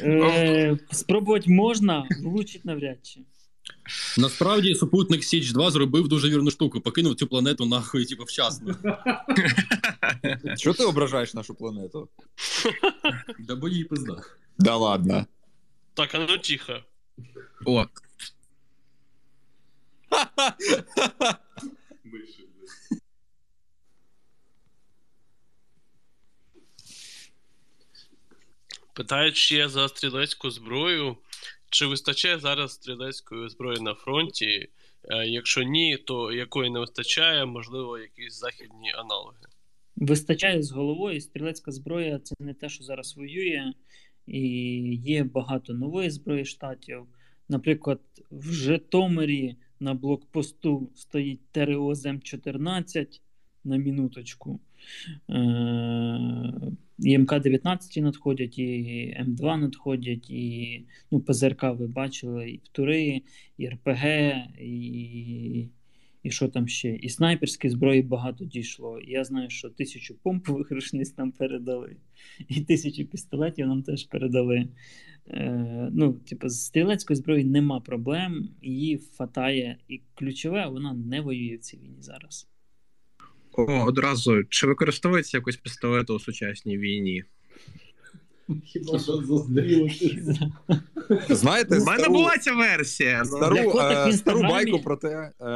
[0.01, 3.21] Е, спробувати можна, влучить навряд чи.
[4.19, 8.75] Насправді супутник Січ 2 зробив дуже вірну штуку, покинув цю планету нахуй, типу, вчасно.
[10.59, 12.09] Чого ти ображаєш нашу планету?
[13.39, 14.23] Да бо їй пизда.
[14.59, 15.27] Да ладно.
[15.95, 16.73] Так, а ну тихо.
[17.67, 17.87] О,
[28.95, 31.17] Питають ще за стрілецьку зброю.
[31.75, 34.69] Чи вистачає зараз стрілецької зброї на фронті?
[35.05, 39.39] Е, Якщо ні, то якої не вистачає, можливо, якісь західні аналоги.
[39.97, 41.21] Вистачає з головою.
[41.21, 43.73] Стрілецька зброя це не те, що зараз воює,
[44.27, 44.41] і
[44.97, 47.07] є багато нової зброї штатів.
[47.49, 53.21] Наприклад, в Житомирі на блокпосту стоїть ТРО ЗМ-14
[53.65, 54.61] на минуточку.
[56.99, 63.23] І МК-19 надходять, і М2 надходять, і ну, ПЗРК ви бачили, і птури,
[63.59, 64.05] і РПГ,
[64.61, 65.69] і,
[66.23, 66.97] і що там ще?
[66.97, 69.01] І снайперської зброї багато дійшло.
[69.07, 71.97] Я знаю, що тисячу помпових рушниць нам передали,
[72.49, 74.69] і тисячу пістолетів нам теж передали.
[75.29, 79.79] Е, ну, типу, з стрілецької зброї нема проблем, її фатає.
[79.89, 82.49] І ключове, вона не воює в цій війні зараз.
[83.57, 87.25] О, одразу, чи використовується якось пістолет у сучасній війні?
[88.65, 89.89] Хіба що заздріло?
[91.29, 93.19] Знаєте, У мене була ця версія.
[93.19, 93.25] ну.
[93.37, 94.49] стару, Для фоток в е, стару Інстаграмі.
[94.53, 95.47] байку про те, е,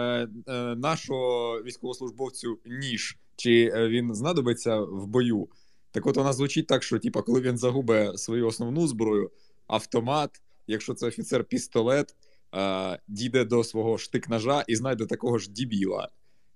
[0.46, 5.48] е, нашого військовослужбовцю ніж, чи е, він знадобиться в бою.
[5.90, 9.30] Так от вона звучить так, що типа, коли він загубить свою основну зброю,
[9.66, 10.30] автомат,
[10.66, 12.14] якщо це офіцер пістолет,
[12.54, 16.08] е, дійде до свого штик-ножа і знайде такого ж дібіла.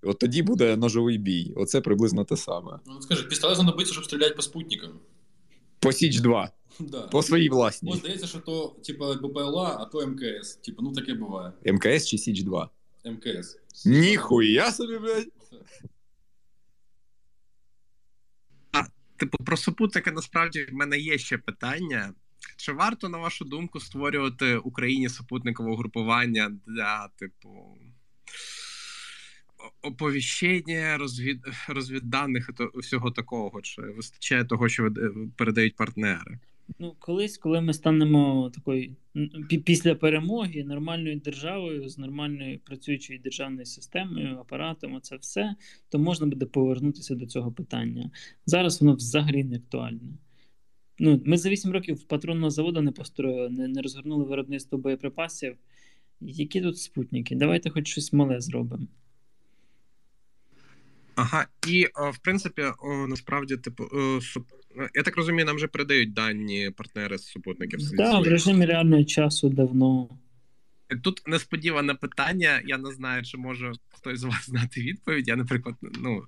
[0.02, 1.52] От тоді буде ножовий бій.
[1.56, 2.78] Оце приблизно те саме.
[2.86, 4.90] Ну, скажи, пістолет знадобиться, щоб стріляти по спутникам.
[5.80, 7.00] По Січ 2, Да.
[7.00, 7.90] по своїй власній.
[7.90, 10.54] Бо здається, що то, типа, БПЛА, а то МКС.
[10.56, 11.52] Типа, ну таке буває.
[11.66, 12.70] МКС чи Січ 2?
[13.04, 13.58] МКС.
[13.86, 15.28] Ніхуя собі, блядь.
[19.16, 22.14] Типу, про супутники насправді в мене є ще питання.
[22.56, 27.78] Чи варто, на вашу думку, створювати Україні супутникове групування для, типу,
[29.82, 33.62] оповіщення, розвід, розвідданих то, всього такого?
[33.62, 34.90] Чи вистачає того, що
[35.36, 36.38] передають партнери?
[36.78, 38.96] Ну, колись, коли ми станемо такою
[39.64, 45.54] після перемоги нормальною державою з нормальною працюючою державною системою, апаратом, це все,
[45.88, 48.10] то можна буде повернутися до цього питання.
[48.46, 50.12] Зараз воно взагалі не актуальне.
[50.98, 55.56] Ну, ми за 8 років патронного заводу не построїли, не, не розгорнули виробництво боєприпасів.
[56.20, 57.36] Які тут спутники?
[57.36, 58.86] Давайте хоч щось мале зробимо.
[61.14, 62.62] Ага, і в принципі,
[63.08, 63.84] насправді, типу,
[64.94, 67.80] я так розумію, нам вже передають дані партнери з супутників.
[67.80, 70.08] Так, да, в режимі реального часу давно.
[71.02, 72.62] Тут несподіване питання.
[72.64, 75.28] Я не знаю, чи може хтось з вас знати відповідь.
[75.28, 76.24] Я, наприклад, ну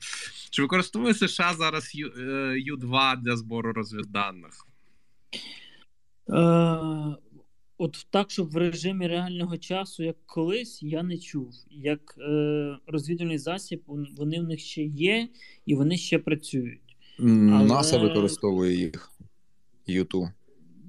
[0.50, 4.66] чи використовує США зараз Ю, е, Ю-2 для збору розвідданих?
[7.78, 11.50] От так, щоб в режимі реального часу, як колись, я не чув.
[11.70, 15.28] Як е, розвідувальний засіб, вон- вони в них ще є
[15.66, 16.80] і вони ще працюють.
[17.18, 19.10] Але- НАСА використовує їх.
[19.86, 20.28] Юту.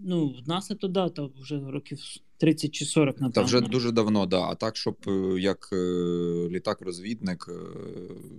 [0.08, 2.00] Ну, в нас це да, то вже років
[2.38, 3.32] 30 чи 40, напевно.
[3.32, 4.42] Та вже дуже давно, да.
[4.42, 5.76] А так, щоб е, як е,
[6.50, 7.54] літак-розвідник, е,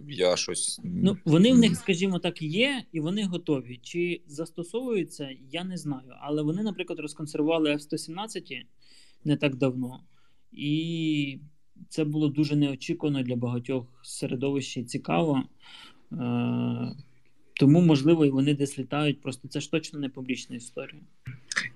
[0.09, 0.81] я щось.
[0.85, 3.81] Ну, вони в них, скажімо так, є, і вони готові.
[3.83, 6.15] Чи застосовуються, я не знаю.
[6.21, 8.63] Але вони, наприклад, розконсервували F-117
[9.25, 10.01] не так давно.
[10.53, 11.39] І
[11.89, 15.43] це було дуже неочікувано для багатьох середовищ і цікаво.
[16.13, 16.97] Е,
[17.55, 21.03] Тому, можливо, і вони десь літають, просто це ж точно не публічна історія.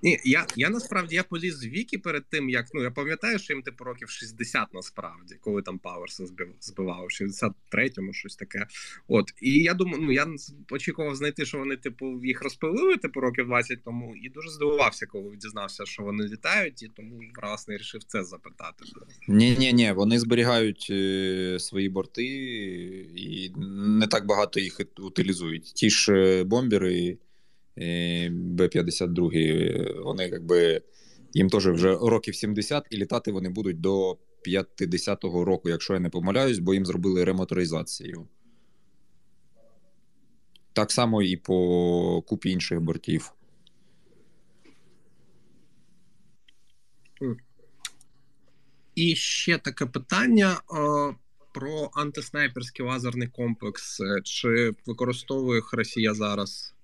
[0.03, 3.53] Ні, я я насправді я поліз в віки перед тим, як ну я пам'ятаю, що
[3.53, 8.67] їм типу років 60 насправді, коли там Пауерса збив збивав, в 63-му щось таке.
[9.09, 10.27] От і я думаю, ну я
[10.71, 15.37] очікував знайти, що вони типу їх розпилили типу років 20 тому, і дуже здивувався, коли
[15.37, 18.85] дізнався, що вони літають, і тому власне вирішив це запитати.
[19.29, 22.25] Ні, ні, ні, вони зберігають е, свої борти
[23.17, 23.53] і
[23.99, 25.65] не так багато їх утилізують.
[25.75, 27.19] Ті ж е, бомбери.
[28.31, 30.83] Б-52, вони якби
[31.33, 36.11] їм теж вже років 70 і літати вони будуть до 50-го року, якщо я не
[36.11, 38.29] помиляюсь, бо їм зробили ремоторизацію.
[40.73, 43.33] Так само і по купі інших бортів.
[48.95, 51.13] І ще таке питання о,
[51.55, 54.01] про антиснайперський лазерний комплекс.
[54.25, 56.75] Чи використовує їх Росія зараз?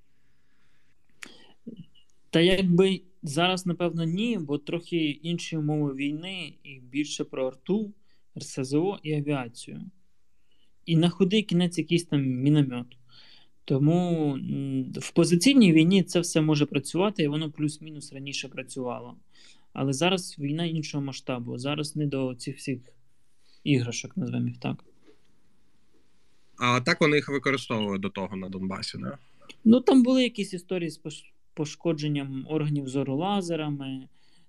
[2.36, 7.92] Та якби зараз, напевно, ні, бо трохи інші умови війни і більше про арту,
[8.38, 9.80] РСЗО і авіацію.
[10.86, 12.86] І на худий кінець якийсь там міномет.
[13.64, 14.32] Тому
[14.96, 19.16] в позиційній війні це все може працювати, і воно плюс-мінус раніше працювало.
[19.72, 21.58] Але зараз війна іншого масштабу.
[21.58, 22.78] Зараз не до цих всіх
[23.64, 24.84] іграшок, назвемо їх так.
[26.58, 29.18] А так вони їх використовували до того на Донбасі, да?
[29.64, 30.98] Ну там були якісь історії з
[31.56, 34.08] пошкодженням органів зору лазерами,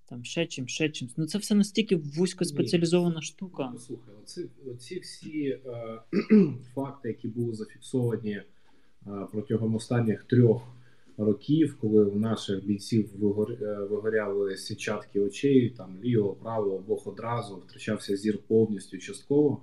[0.10, 1.10] там ще чим, ще чим.
[1.18, 3.70] Ну це все настільки вузькоспеціалізована штука.
[3.74, 6.00] Послухай, оці, оці всі е,
[6.76, 8.44] факти, які були зафіксовані е,
[9.32, 10.62] протягом останніх трьох
[11.18, 17.56] років, коли у наших бійців вигор, е, вигоряли січатки очей, там ліво, право, обох одразу,
[17.56, 19.62] втрачався зір повністю частково.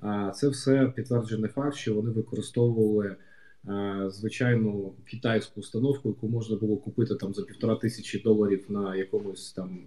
[0.00, 3.16] А це все підтверджений факт, що вони використовували
[4.06, 9.78] звичайну китайську установку, яку можна було купити там за півтора тисячі доларів на якомусь там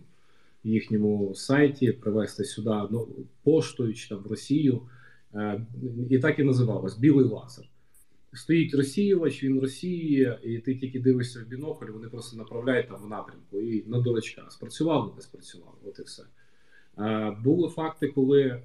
[0.64, 3.08] їхньому сайті, привезти сюди ну,
[3.44, 4.82] поштою чи там в Росію.
[6.10, 7.66] І так і називалось білий лазер.
[8.34, 13.08] Стоїть розсіювач, він розсіює, і ти тільки дивишся в бінокль, вони просто направляють там в
[13.08, 14.46] напрямку і на дурачка.
[14.50, 15.78] Спрацював, не спрацював.
[15.86, 16.24] От і все.
[17.44, 18.62] Були факти, коли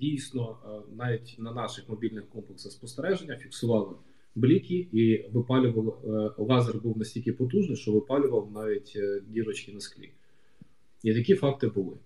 [0.00, 0.56] дійсно
[0.96, 3.94] навіть на наших мобільних комплексах спостереження фіксували
[4.34, 10.10] бліки і випалював е, лазер був настільки потужний, що випалював навіть е, дірочки на склі.
[11.02, 11.96] І такі факти були.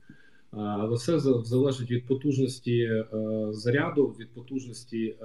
[0.51, 3.07] Але все залежить від потужності е,
[3.51, 5.17] заряду, від потужності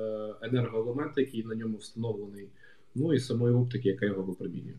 [0.41, 2.47] енергоелемента, який на ньому встановлений,
[2.95, 4.76] ну і самої оптики, яка його випромінює.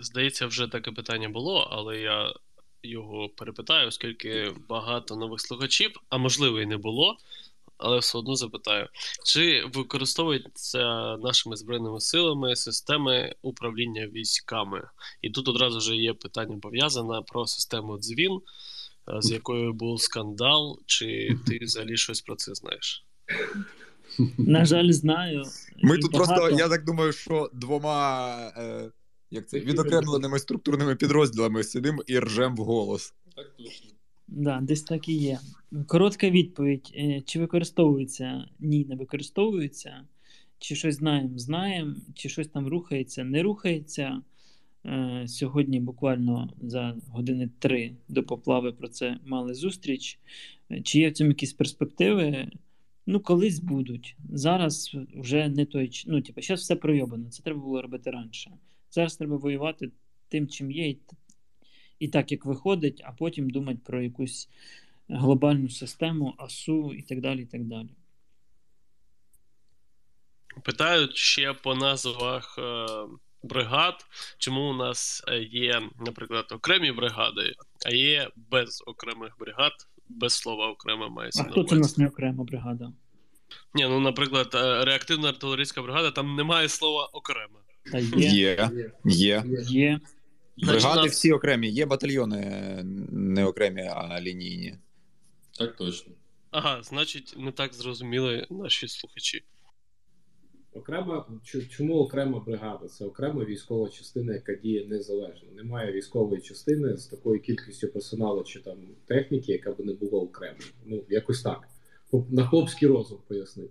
[0.00, 2.34] Здається, вже таке питання було, але я
[2.82, 7.16] його перепитаю, оскільки багато нових слухачів, а можливо і не було
[7.78, 8.88] але все одно запитаю:
[9.24, 14.88] чи використовуються нашими збройними силами системи управління військами?
[15.22, 20.78] І тут одразу вже є питання пов'язане про систему дзвін, е, з якою був скандал,
[20.86, 23.04] чи ти взагалі щось про це знаєш?
[24.38, 25.42] На жаль, знаю.
[25.82, 26.34] Ми тут багато...
[26.34, 28.90] просто, я так думаю, що двома е,
[29.30, 33.14] як це, відокремленими структурними підрозділами сидимо і ржем в голос.
[33.36, 33.95] Так точно.
[34.28, 35.38] Да, десь так і є.
[35.86, 38.48] Коротка відповідь: е, чи використовується?
[38.60, 40.04] Ні, не використовується.
[40.58, 44.22] Чи щось знаємо, знаємо, чи щось там рухається, не рухається.
[44.86, 50.18] Е, сьогодні буквально за години три до поплави про це мали зустріч.
[50.70, 52.48] Е, чи є в цьому якісь перспективи?
[53.06, 54.16] Ну, колись будуть.
[54.32, 55.90] Зараз вже не той.
[56.06, 57.30] Ну, типу, зараз все пройобано.
[57.30, 58.50] Це треба було робити раніше.
[58.90, 59.90] Зараз треба воювати
[60.28, 60.98] тим, чим є, і
[61.98, 64.48] і так, як виходить, а потім думати про якусь
[65.08, 67.42] глобальну систему, АСУ і так далі.
[67.42, 67.88] і так далі.
[70.64, 72.86] Питають ще по назвах е,
[73.42, 74.06] бригад,
[74.38, 77.54] чому у нас є, наприклад, окремі бригади,
[77.86, 79.72] а є без окремих бригад,
[80.08, 81.44] без слова окрема мається.
[81.48, 82.92] А хто це у нас не окрема бригада?
[83.74, 87.60] Ні, ну, наприклад, е, реактивна артилерійська бригада, там немає слова окрема.
[87.92, 88.28] Та є.
[88.28, 88.70] Є.
[89.04, 89.44] Є.
[89.68, 90.00] Є.
[90.56, 91.12] Бригади нас...
[91.12, 92.80] всі окремі, є батальйони
[93.12, 94.74] не окремі, а лінійні.
[95.58, 96.12] Так точно.
[96.50, 99.44] Ага, значить, не так зрозуміли наші слухачі.
[100.72, 101.26] Окрема,
[101.70, 102.88] чому окрема бригада?
[102.88, 105.48] Це окрема військова частина, яка діє незалежно.
[105.52, 110.58] Немає військової частини з такою кількістю персоналу чи там техніки, яка б не була окремо.
[110.84, 111.68] Ну, якось так.
[112.30, 113.70] На хлопський розум пояснив.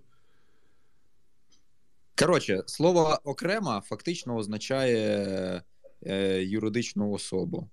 [2.20, 5.62] Коротше, слово окрема фактично означає
[6.06, 7.70] е, юридичну особу.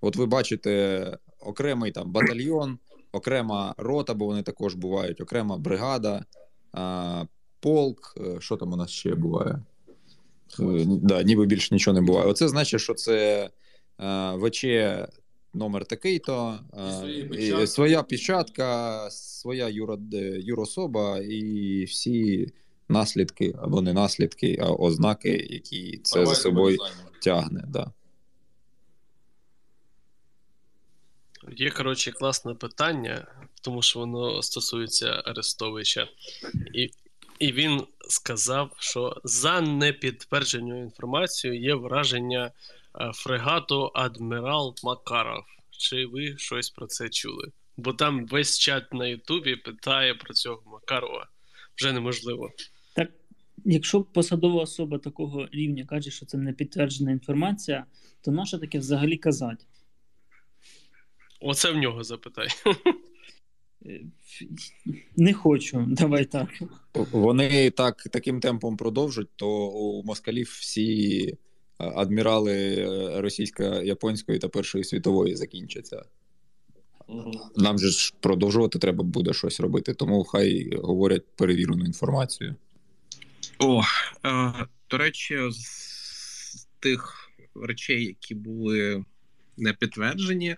[0.00, 2.78] От ви бачите окремий там батальйон,
[3.12, 6.24] окрема рота, бо вони також бувають, окрема бригада,
[6.72, 7.24] а,
[7.60, 8.14] полк.
[8.20, 9.62] е, Що там у нас ще буває?
[10.60, 12.26] Е, Да, ніби більше нічого не буває.
[12.26, 13.50] Оце значить, що це
[14.00, 14.64] е, ВЧ
[15.54, 22.48] номер такий-то, е, своя печатка, своя е, юрособа і всі
[22.88, 26.78] наслідки або не наслідки, а ознаки, які це за собою
[27.22, 27.64] тягне.
[27.68, 27.92] Да.
[31.52, 33.26] Є, коротше, класне питання,
[33.62, 36.08] тому що воно стосується Арестовича.
[36.74, 36.90] І,
[37.38, 42.50] і він сказав, що за непідтвердженою інформацією є враження
[43.00, 45.44] е, фрегату Адмірал Макаров.
[45.70, 47.52] Чи ви щось про це чули?
[47.76, 51.28] Бо там весь чат на Ютубі питає про цього Макарова.
[51.76, 52.50] Вже неможливо.
[53.64, 57.86] Якщо посадова особа такого рівня каже, що це не підтверджена інформація,
[58.20, 59.64] то нащо таке взагалі казати?
[61.40, 62.48] Оце в нього запитай.
[63.86, 64.00] Е,
[65.16, 66.48] Не хочу, давай так.
[67.12, 71.36] Вони так таким темпом продовжать, то у москалів всі е,
[71.78, 76.04] адмірали е, російсько-японської та Першої світової закінчаться.
[77.56, 82.54] Нам же ж продовжувати треба буде щось робити, тому хай говорять перевірену інформацію.
[83.58, 83.82] О,
[84.24, 84.52] е,
[84.90, 89.04] до речі, з тих речей, які були
[89.56, 90.56] не підтверджені,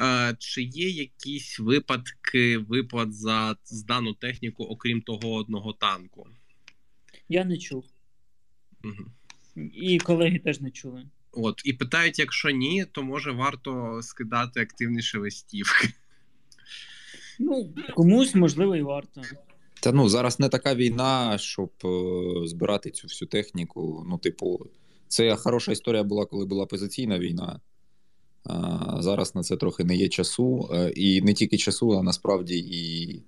[0.00, 6.28] е, чи є якісь випадки виплат за здану техніку, окрім того одного танку?
[7.28, 7.84] Я не чув.
[8.84, 9.10] Угу.
[9.74, 11.06] І колеги теж не чули.
[11.32, 15.88] От, і питають, якщо ні, то може варто скидати активніше листівки.
[17.38, 19.22] Ну, комусь, можливо, і варто.
[19.82, 21.88] Та ну зараз не така війна, щоб е,
[22.46, 24.04] збирати цю всю техніку.
[24.08, 24.66] Ну, типу,
[25.08, 27.60] це хороша історія була, коли була позиційна війна.
[28.44, 30.70] А, зараз на це трохи не є часу.
[30.72, 33.22] Е, і не тільки часу, а насправді і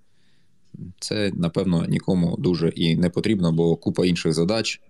[1.00, 4.80] це, напевно, нікому дуже і не потрібно, бо купа інших задач,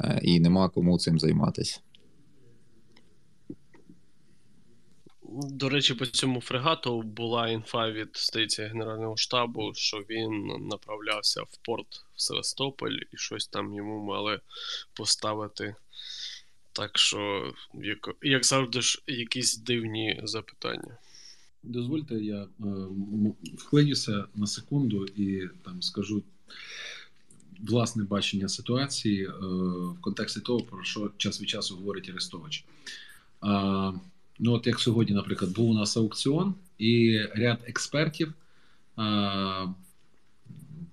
[0.00, 1.80] е, і нема кому цим займатися.
[5.42, 11.56] До речі, по цьому фрегату була інфа від здається, Генерального штабу, що він направлявся в
[11.64, 14.40] порт в Севастополь і щось там йому мали
[14.94, 15.74] поставити.
[16.72, 20.98] Так що, як, як завжди, ж якісь дивні запитання.
[21.62, 22.48] Дозвольте, я е,
[23.58, 26.22] вклинюся на секунду і там скажу
[27.60, 32.64] власне бачення ситуації е, в контексті того, про що час від часу говорить Арестович.
[34.42, 38.32] Ну, от як сьогодні, наприклад, був у нас аукціон, і ряд експертів.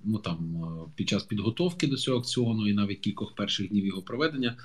[0.04, 0.58] Ну там
[0.96, 4.58] під час підготовки до цього аукціону і навіть кількох перших днів його проведення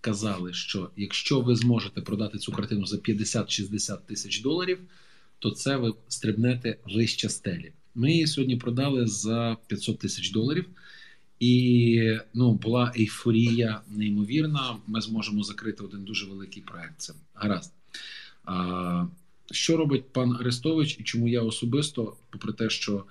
[0.00, 4.78] казали, що якщо ви зможете продати цю картину за 50-60 тисяч доларів,
[5.38, 7.72] то це ви стрибнете вище стелі.
[7.94, 10.66] Ми її сьогодні продали за 500 тисяч доларів,
[11.40, 14.76] і ну, була ейфорія неймовірна.
[14.86, 16.94] Ми зможемо закрити один дуже великий проект.
[16.96, 17.72] Це гаразд.
[19.50, 23.04] Що робить пан Арестович, і чому я особисто, попри те, що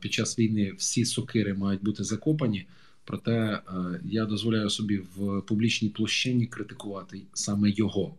[0.00, 2.66] під час війни всі сокири мають бути закопані,
[3.04, 3.60] проте
[4.04, 8.14] я дозволяю собі в публічній площині критикувати саме його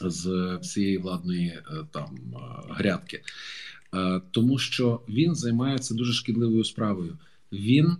[0.00, 2.18] з всієї владної е, там
[2.70, 3.22] грядки,
[4.30, 7.18] тому що він займається дуже шкідливою справою.
[7.52, 7.96] Він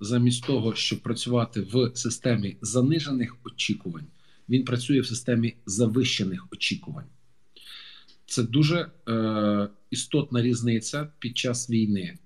[0.00, 4.06] замість того, щоб працювати в системі занижених очікувань,
[4.50, 7.06] він працює в системі завищених очікувань.
[8.26, 12.18] Це дуже е, істотна різниця під час війни.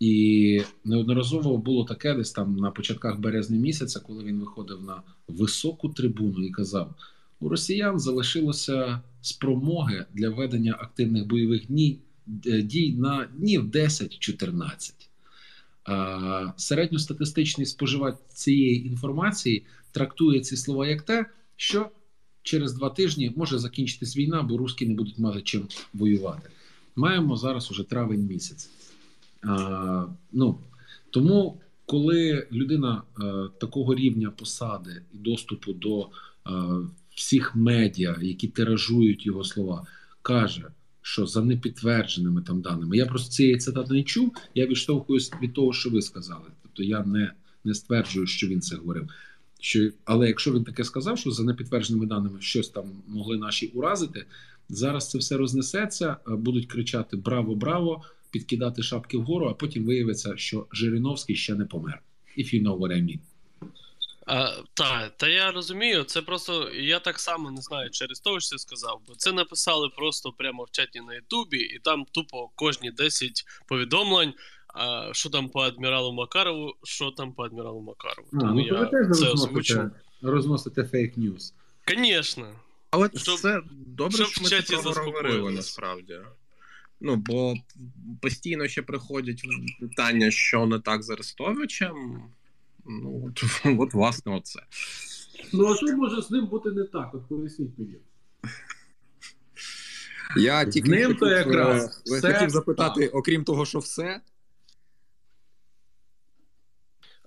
[0.00, 5.88] І неодноразово було таке десь там на початках березня місяця, коли він виходив на високу
[5.88, 6.94] трибуну і казав:
[7.40, 11.98] у росіян залишилося спромоги для ведення активних бойових днів,
[12.46, 15.08] е, дій на днів 10-14.
[16.56, 21.26] Середньостатистичний споживач цієї інформації трактує ці слова як те,
[21.58, 21.90] що
[22.42, 26.50] через два тижні може закінчитись війна, бо русські не будуть мати чим воювати.
[26.96, 28.70] Маємо зараз уже травень місяць.
[29.42, 30.58] А, ну,
[31.10, 36.08] тому, коли людина а, такого рівня посади і доступу до
[36.44, 36.80] а,
[37.14, 39.86] всіх медіа, які тиражують його слова,
[40.22, 40.68] каже,
[41.02, 45.72] що за непідтвердженими там даними, я просто цієї цитати не чув, я відштовхуюсь від того,
[45.72, 46.46] що ви сказали.
[46.62, 47.32] Тобто я не,
[47.64, 49.08] не стверджую, що він це говорив.
[49.60, 54.26] Що, але якщо він таке сказав, що за непідтвердженими даними щось там могли наші уразити,
[54.68, 58.04] зараз це все рознесеться, будуть кричати Браво, браво!
[58.30, 62.02] підкидати шапки вгору, а потім виявиться, що Жириновський ще не помер.
[62.38, 63.18] If you know what I mean.
[64.26, 68.58] А, та, та я розумію, це просто я так само не знаю через того, що
[68.58, 73.44] сказав, бо це написали просто прямо в чаті на Ютубі, і там тупо кожні 10
[73.68, 74.34] повідомлень,
[74.78, 78.28] а, що там по адміралу Макарову, що там по адміралу Макарову.
[78.32, 79.90] А, Тому ну ви я теж це озвучив.
[80.22, 81.54] розносите, фейк ньюс.
[81.88, 82.46] Звісно.
[82.90, 85.56] Але Щоб- це добре, щоб що ми це чаті заспокоїлись.
[85.56, 86.18] насправді.
[87.00, 87.54] Ну, бо
[88.22, 89.42] постійно ще приходять
[89.80, 92.22] питання, що не так з Арестовичем.
[92.86, 93.44] Ну, от,
[93.80, 94.60] от власне, оце.
[95.52, 97.14] Ну а що може з ним бути не так?
[97.14, 97.94] От поясніть мені.
[100.36, 103.14] Я тільки ним хотів, то якраз е, все хотів запитати, так.
[103.14, 104.20] окрім того, що все,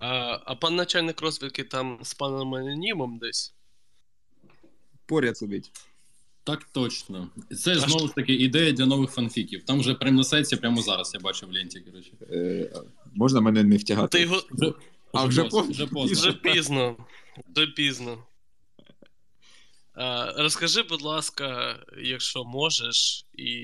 [0.01, 3.53] А, а пан начальник розвідки там з паном анонімом десь.
[5.05, 5.71] поряд сидить.
[6.43, 7.29] Так точно.
[7.57, 9.63] Це А знову ж таки ідея для нових фанфіків.
[9.63, 11.79] Там вже прям несеться прямо зараз, я бачу в ленті.
[11.79, 12.11] Коротше.
[12.31, 12.71] Е,
[13.13, 14.17] можна мене не втягати?
[14.17, 14.73] Ти його Вже,
[15.13, 15.71] А, вже поздно, поздно.
[15.73, 16.15] вже поздно.
[16.17, 16.95] Вже пізно.
[17.55, 18.23] Вже пізно.
[20.35, 23.55] Розкажи, будь ласка, якщо можеш, і.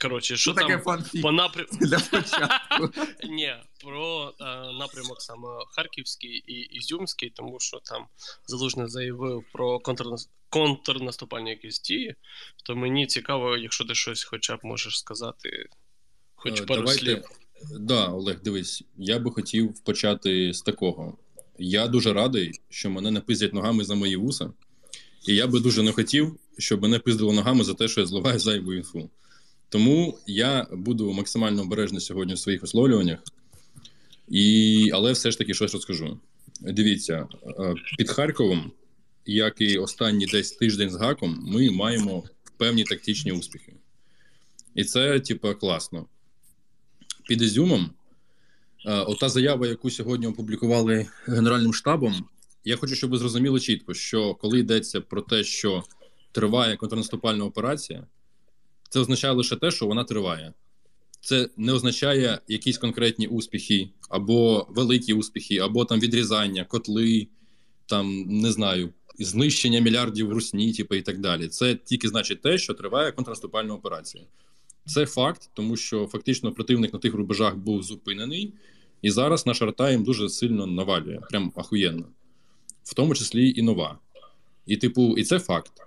[0.00, 1.76] Коротше, що там фанфік по напрямку.
[1.80, 3.02] для початку?
[3.28, 3.54] Ні,
[3.84, 4.44] про е,
[4.78, 8.06] напрямок саме Харківський і Ізюмський, тому що там
[8.46, 10.30] Залужний заявив про контрнас...
[10.48, 12.14] контрнаступальні якісь дії.
[12.64, 15.68] То мені цікаво, якщо ти щось хоча б можеш сказати,
[16.34, 17.24] хоч Е, пару давайте- слів.
[17.80, 21.18] Да, Олег, дивись, я би хотів почати з такого.
[21.58, 24.50] Я дуже радий, що мене не пиздять ногами за мої вуса.
[25.26, 28.38] І я би дуже не хотів, щоб мене пиздило ногами за те, що я зливаю
[28.38, 29.10] зайву інфу.
[29.68, 33.18] Тому я буду максимально обережний сьогодні в своїх висловлюваннях,
[34.28, 34.90] і...
[34.94, 36.20] але все ж таки щось розкажу.
[36.60, 38.72] Дивіться, е, під Харковом,
[39.26, 42.24] як і останній десь тиждень з гаком, ми маємо
[42.56, 43.72] певні тактичні успіхи.
[44.74, 46.06] І це, типа, класно
[47.28, 47.90] під Ізюмом.
[48.86, 52.24] е, Ота заява, яку сьогодні опублікували Генеральним штабом.
[52.64, 55.84] Я хочу, щоб ви зрозуміли чітко, що коли йдеться про те, що
[56.32, 58.06] триває контрнаступальна операція,
[58.96, 60.52] це означає лише те, що вона триває.
[61.20, 67.28] Це не означає якісь конкретні успіхи, або великі успіхи, або там відрізання, котли,
[67.86, 71.48] там не знаю, знищення мільярдів русні, типу, і так далі.
[71.48, 74.24] Це тільки значить те, що триває контрнаступальна операція.
[74.86, 78.52] Це факт, тому що фактично противник на тих рубежах був зупинений,
[79.02, 82.04] і зараз наша арта їм дуже сильно навалює, прям ахуєнно,
[82.84, 83.98] в тому числі і нова.
[84.66, 85.85] І, типу, і це факт.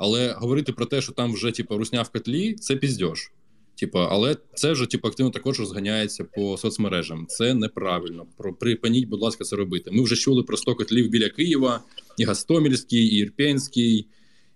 [0.00, 3.32] Але говорити про те, що там вже типу, русня в котлі, це піздьош.
[3.74, 7.26] Типу, але це вже типу, активно також розганяється по соцмережам.
[7.28, 8.26] Це неправильно.
[8.36, 9.90] Про припиніть, будь ласка, це робити.
[9.90, 11.80] Ми вже чули про 100 котлів біля Києва,
[12.18, 14.06] і Гастомільський, і Ірпенський,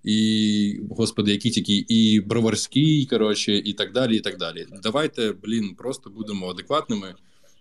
[0.05, 4.17] і господи, які тільки і Броварський, коротше, і так далі.
[4.17, 4.67] І так далі.
[4.83, 7.15] Давайте, блін, просто будемо адекватними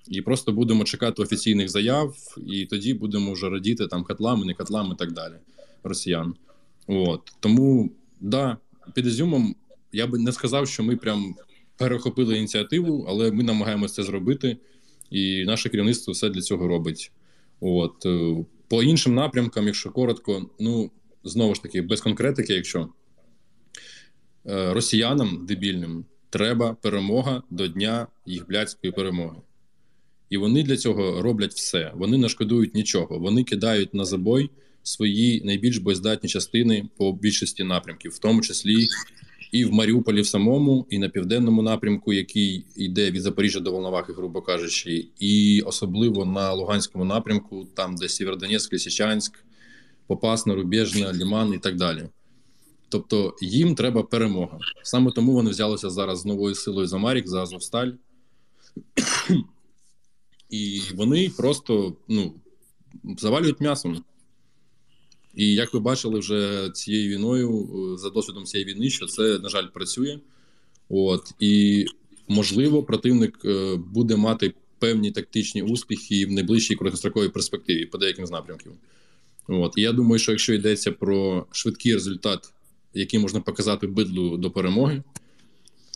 [0.08, 2.16] і просто будемо чекати офіційних заяв,
[2.48, 5.34] і тоді будемо вже радіти там котлами, не котлами і так далі.
[5.84, 6.34] Росіян.
[6.88, 8.58] От тому да,
[8.96, 9.56] під Ізюмом
[9.92, 11.36] я би не сказав, що ми прям
[11.78, 14.58] перехопили ініціативу, але ми намагаємося це зробити,
[15.10, 17.12] і наше керівництво все для цього робить.
[17.60, 20.92] От е, по іншим напрямкам, якщо коротко, ну
[21.24, 22.90] знову ж таки, без конкретики, якщо
[24.46, 29.38] е, росіянам дебільним треба перемога до дня їх блядської перемоги.
[30.30, 31.92] І вони для цього роблять все.
[31.96, 33.20] Вони не шкодують нічого.
[33.20, 34.50] Вони кидають на забой
[34.84, 38.88] свої найбільш боєздатні частини по більшості напрямків, в тому числі
[39.54, 44.14] і в Маріуполі в самому, і на південному напрямку, який йде від Запоріжжя до Волновахи,
[44.14, 49.46] грубо кажучи, і особливо на Луганському напрямку, там де Сєвєродонецьк, Лисичанськ,
[50.08, 52.04] Попасна, Рубежна, Ліман і так далі.
[52.90, 54.60] Тобто їм треба перемога.
[54.84, 57.92] Саме тому вони взялися зараз з новою силою за Марік, за Азовсталь.
[60.50, 62.34] І вони просто ну,
[63.18, 64.04] завалюють м'ясом.
[65.36, 69.50] І як ви бачили вже цією війною, е, за досвідом цієї війни, що це, на
[69.50, 70.20] жаль, працює.
[70.90, 71.86] От і
[72.28, 78.32] можливо, противник е, буде мати певні тактичні успіхи в найближчій короткостроковій перспективі по деяким з
[78.32, 78.72] напрямків.
[79.48, 82.54] От і я думаю, що якщо йдеться про швидкий результат,
[82.94, 85.04] який можна показати бидлу до перемоги,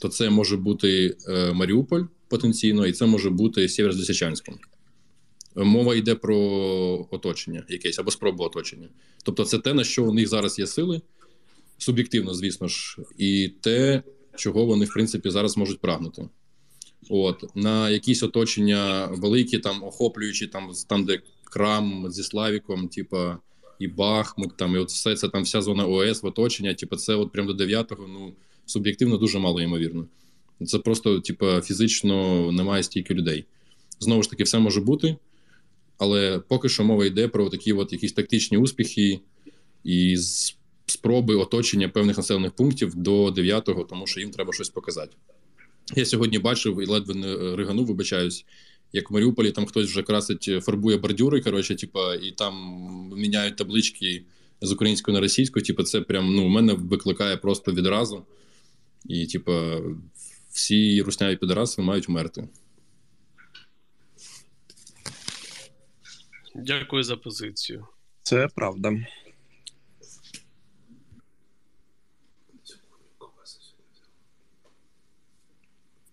[0.01, 4.55] то це може бути е, Маріуполь потенційно, і це може бути Сєвєр з Лисичанськом.
[5.57, 6.37] Мова йде про
[7.11, 8.89] оточення якесь або спробу оточення.
[9.23, 11.01] Тобто, це те, на що у них зараз є сили,
[11.77, 14.03] суб'єктивно, звісно ж, і те,
[14.35, 16.29] чого вони, в принципі, зараз можуть прагнути.
[17.09, 23.37] От на якісь оточення великі, там охоплюючі, там, там де крам зі Славіком, типа,
[23.79, 27.15] і Бахмут, там, і от все це там вся зона ОС в оточення, типу, це
[27.15, 28.33] от прям до 9-го, ну,
[28.65, 30.07] суб'єктивно дуже мало ймовірно.
[30.65, 33.45] Це просто, типа, фізично немає стільки людей.
[33.99, 35.15] Знову ж таки, все може бути.
[35.97, 39.19] Але поки що мова йде про такі от якісь тактичні успіхи
[39.83, 40.17] і
[40.85, 45.15] спроби оточення певних населених пунктів до 9-го, тому що їм треба щось показати.
[45.95, 48.45] Я сьогодні бачив і ледве не риганув, вибачаюсь,
[48.93, 52.53] як в Маріуполі там хтось вже красить, фарбує бордюри, коротше, типа, і там
[53.15, 54.23] міняють таблички
[54.61, 55.61] з української на російську.
[55.61, 58.25] Типу, це прям ну, мене викликає просто відразу.
[59.05, 59.81] І, типа,
[60.51, 62.47] всі русняві підраси мають вмерти.
[66.57, 67.87] Дякую за позицію.
[68.23, 68.93] Це правда.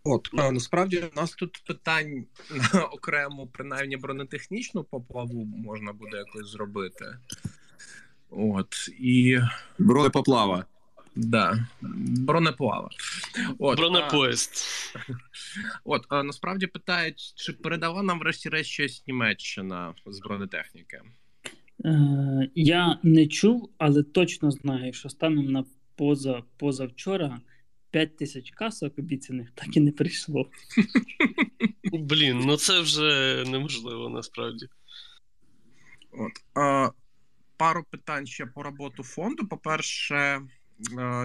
[0.05, 2.27] От насправді у нас тут питань
[2.75, 7.05] на окрему, принаймні бронетехнічну поплаву можна буде якось зробити.
[8.31, 9.39] От і
[9.79, 10.67] бронепоплава.
[11.17, 11.67] Да,
[12.19, 12.91] бронеплава.
[13.59, 14.53] От, Бронепоїзд.
[14.95, 14.99] А,
[15.85, 21.01] от а, насправді питають, чи передала нам врешті-решт щось Німеччина з бронетехніки?
[21.85, 25.65] Е, Я не чув, але точно знаю, що станом на
[25.97, 27.41] поза позавчора
[27.91, 30.51] 5 тисяч касок обіцяних так і не прийшло.
[31.93, 34.69] Блін, ну це вже неможливо насправді.
[36.13, 36.33] От.
[36.55, 36.91] А,
[37.57, 39.47] Пару питань ще по роботу фонду.
[39.47, 40.41] По-перше,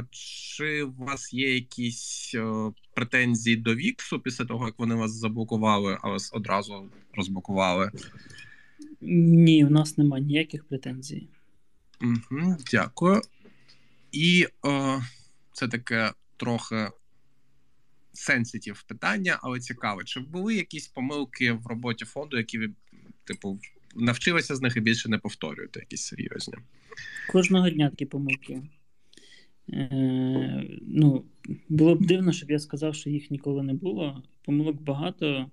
[0.10, 2.36] чи у вас є якісь
[2.94, 7.92] претензії до Віксу після того, як вони вас заблокували, а вас одразу розблокували?
[9.02, 11.28] Ні, у нас немає ніяких претензій.
[12.02, 13.22] Угу, Дякую.
[14.12, 15.00] І о,
[15.54, 16.88] це таке трохи
[18.14, 20.04] сенситів питання, але цікаве.
[20.04, 22.70] Чи були якісь помилки в роботі фонду, які ви,
[23.24, 23.60] типу,
[23.96, 26.54] навчилися з них і більше не повторюєте, якісь серйозні?
[27.32, 28.62] Кожного дня такі помилки.
[29.74, 31.24] Е, ну,
[31.70, 34.24] Було б дивно, щоб я сказав, що їх ніколи не було.
[34.46, 35.46] Помилок багато,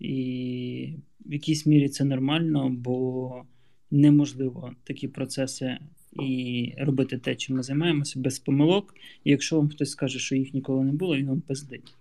[0.00, 0.94] і
[1.26, 3.42] в якійсь мірі це нормально, бо
[3.90, 5.78] неможливо такі процеси
[6.12, 8.94] і робити те, чим ми займаємося без помилок.
[9.24, 11.94] І якщо вам хтось скаже, що їх ніколи не було, він вам пиздить.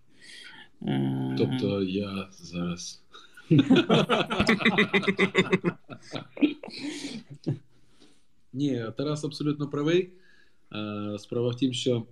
[0.81, 3.03] Е, тобто я зараз.
[8.53, 10.09] Ні, Тарас абсолютно правий.
[10.75, 12.03] Е, справа в тім, що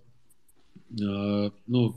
[1.01, 1.95] е, ну,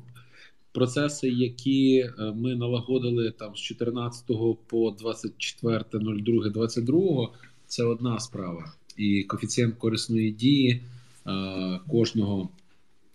[0.73, 4.27] процеси, які ми налагодили там з 14
[4.67, 7.29] по 24.02.22,
[7.67, 10.81] це одна справа і коефіцієнт корисної дії
[11.27, 12.49] е, кожного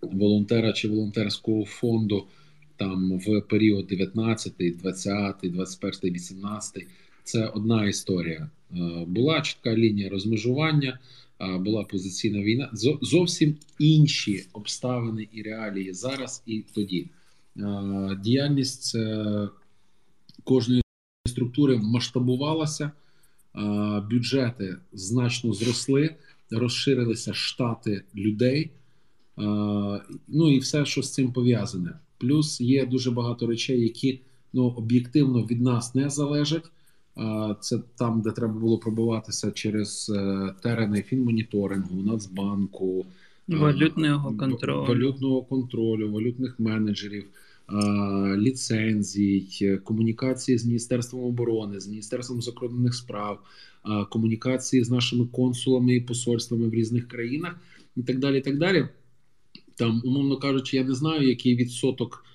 [0.02, 2.26] волонтера чи волонтерського фонду
[2.78, 6.88] там в період 19, 20, 21, 18
[7.24, 8.50] це одна історія.
[8.72, 11.00] Е, була чітка лінія розмежування, е,
[11.40, 12.70] була позиційна війна.
[13.02, 17.10] Зовсім інші обставини і реалії зараз і тоді.
[18.24, 18.98] Діяльність
[20.44, 20.82] кожної
[21.28, 22.92] структури масштабувалася
[24.12, 26.16] бюджети значно зросли,
[26.52, 28.72] розширилися штати людей,
[30.28, 32.00] ну і все, що з цим пов'язане.
[32.18, 34.22] Плюс є дуже багато речей, які
[34.54, 36.72] ну об'єктивно від нас не залежать.
[37.62, 43.05] Це там, де треба було пробиватися через е, терени фінмоніторингу, Нацбанку,
[43.47, 47.26] валютного контролю, валютного контролю, валютних менеджерів
[48.38, 53.39] ліцензій, комунікації з міністерством оборони, з міністерством закордонних справ,
[54.10, 57.55] комунікації з нашими консулами і посольствами в різних країнах,
[57.95, 58.38] і так далі.
[58.38, 58.88] І так далі.
[59.76, 62.26] Там, умовно кажучи, я не знаю, який відсоток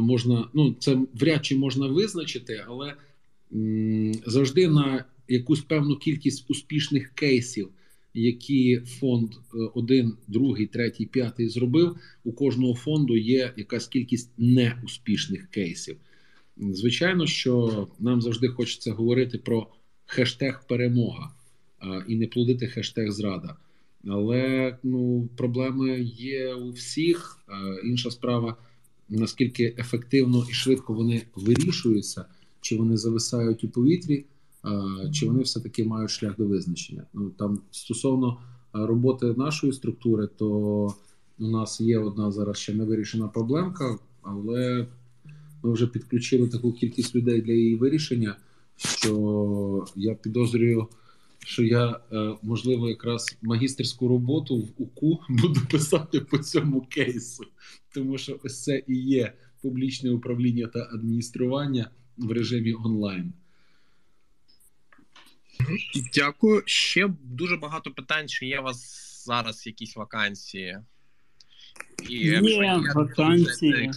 [0.00, 0.48] можна.
[0.54, 2.94] Ну, це вряд чи можна визначити, але
[4.26, 7.68] завжди на якусь певну кількість успішних кейсів
[8.16, 11.96] які фонд е, один, другий, третій, п'ятий зробив.
[12.24, 15.96] У кожного фонду є якась кількість неуспішних кейсів.
[16.56, 19.66] Звичайно, що нам завжди хочеться говорити про
[20.06, 21.30] хештег перемога
[22.08, 23.56] і не плодити хештег зрада.
[24.08, 27.38] Але ну, проблеми є у всіх.
[27.84, 28.56] Інша справа,
[29.08, 32.24] наскільки ефективно і швидко вони вирішуються,
[32.60, 34.24] чи вони зависають у повітрі
[35.12, 37.02] чи вони все-таки мають шлях до визначення.
[37.14, 38.38] Ну там стосовно
[38.72, 40.46] роботи нашої структури, то
[41.38, 44.86] у нас є одна зараз ще не вирішена проблемка, але
[45.62, 48.36] ми вже підключили таку кількість людей для її вирішення,
[48.76, 50.86] що я підозрюю.
[51.38, 57.44] Що я е, можливо якраз магістерську роботу в УКУ буду писати по цьому кейсу,
[57.94, 59.32] тому що ось це і є
[59.62, 63.32] публічне управління та адміністрування в режимі онлайн.
[66.14, 66.62] Дякую.
[66.66, 70.78] Ще дуже багато питань, чи є у вас зараз якісь вакансії
[72.08, 73.90] І Є вакансії.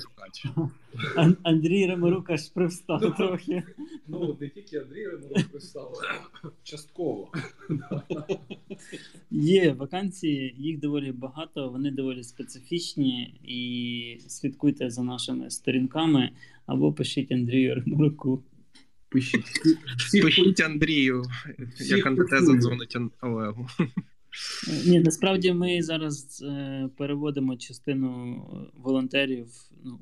[1.44, 3.64] Андрій Ремарук аж привстав трохи.
[4.08, 6.00] Ну, не тільки Андрій Ремаров представив.
[6.64, 7.32] Частково.
[9.32, 13.40] Є вакансії, їх доволі багато, вони доволі специфічні.
[13.44, 16.30] І слідкуйте за нашими сторінками
[16.66, 18.44] або пишіть Андрію Ремаруку.
[19.10, 19.62] Пишіть.
[20.24, 21.24] Пишіть Андрію,
[21.80, 23.68] як антитеза дзвонить Олегу.
[24.88, 29.48] Ні, насправді ми зараз е, переводимо частину е, волонтерів
[29.84, 30.00] ну,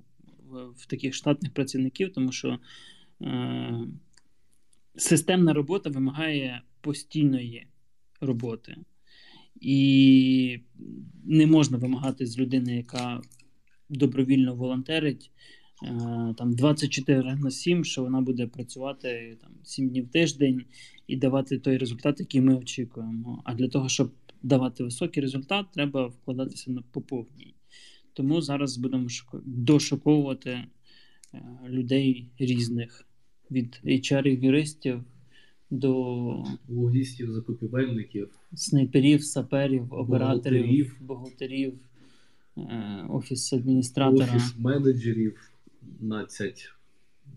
[0.50, 2.60] в, в таких штатних працівників, тому що
[3.22, 3.88] е,
[4.96, 7.68] системна робота вимагає постійної
[8.22, 8.76] роботи.
[9.62, 10.60] І
[11.26, 13.22] не можна вимагати з людини, яка
[13.90, 15.32] добровільно волонтерить
[16.38, 20.66] там 24 на 7, що вона буде працювати там 7 днів в тиждень
[21.08, 23.42] і давати той результат, який ми очікуємо.
[23.46, 24.12] А для того, щоб
[24.44, 27.54] давати високий результат, треба вкладатися на поповній.
[28.14, 29.08] Тому зараз будемо
[29.46, 30.68] дошуковувати е,
[31.70, 33.06] людей різних
[33.52, 35.02] від HR-юристів
[35.70, 38.30] до логістів, закупівельників.
[38.56, 40.96] снайперів, саперів, операторів, Бухгалтерів.
[41.02, 41.74] бухгалтерів,
[42.58, 44.26] е, офіс адміністратора.
[44.36, 45.52] офіс менеджерів
[46.00, 46.74] 15.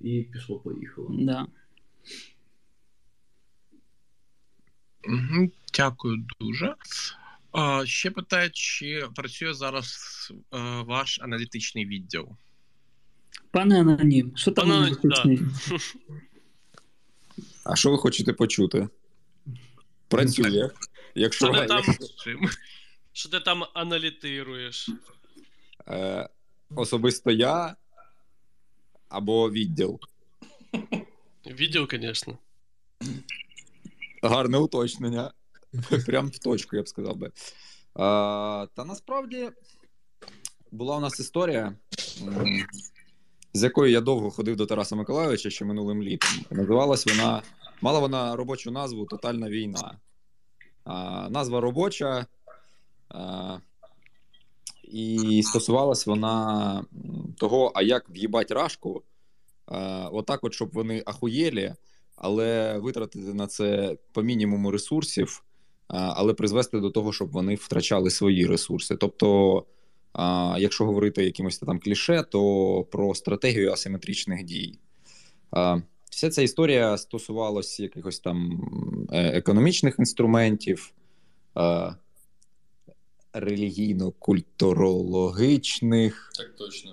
[0.00, 1.08] І пішло-поїхало.
[1.10, 1.46] Да.
[5.74, 6.74] Дякую дуже.
[7.52, 9.98] А, ще питають, чи працює зараз
[10.54, 12.28] е, ваш аналітичний відділ?
[13.50, 15.52] Пане Анонім, що там Пане на Анонім.
[17.64, 18.88] А що ви хочете почути?
[20.08, 20.70] Працює.
[21.14, 21.82] Якщо Що ти там,
[23.12, 24.88] що ти там аналітируєш?
[25.88, 26.28] е,
[26.76, 27.76] особисто я
[29.10, 30.00] або відділ.
[31.46, 32.38] Відео, звісно.
[34.22, 35.32] Гарне уточнення.
[36.06, 37.32] Прям в точку, я б сказав би.
[37.94, 39.50] А, та насправді
[40.70, 41.72] була у нас історія,
[43.54, 46.30] з якою я довго ходив до Тараса Миколайовича ще минулим літом.
[46.50, 47.42] Називалась вона,
[47.80, 49.98] мала вона робочу назву Тотальна війна.
[50.84, 52.26] А, назва робоча.
[53.08, 53.58] А,
[54.92, 56.84] і стосувалась вона
[57.36, 59.02] того, а як в'їбать рашку,
[59.66, 61.74] а, отак, от, щоб вони ахуєлі,
[62.16, 65.44] але витратити на це по мінімуму ресурсів,
[65.88, 68.96] а, але призвести до того, щоб вони втрачали свої ресурси.
[68.96, 69.64] Тобто,
[70.12, 74.78] а, якщо говорити якимось там кліше, то про стратегію асиметричних дій.
[76.10, 78.60] Вся ця історія стосувалась якихось там
[79.12, 80.92] е, економічних інструментів,
[81.58, 81.94] е,
[83.32, 86.30] релігійно-культурологічних,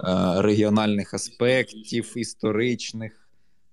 [0.07, 3.29] е, регіональних аспектів, історичних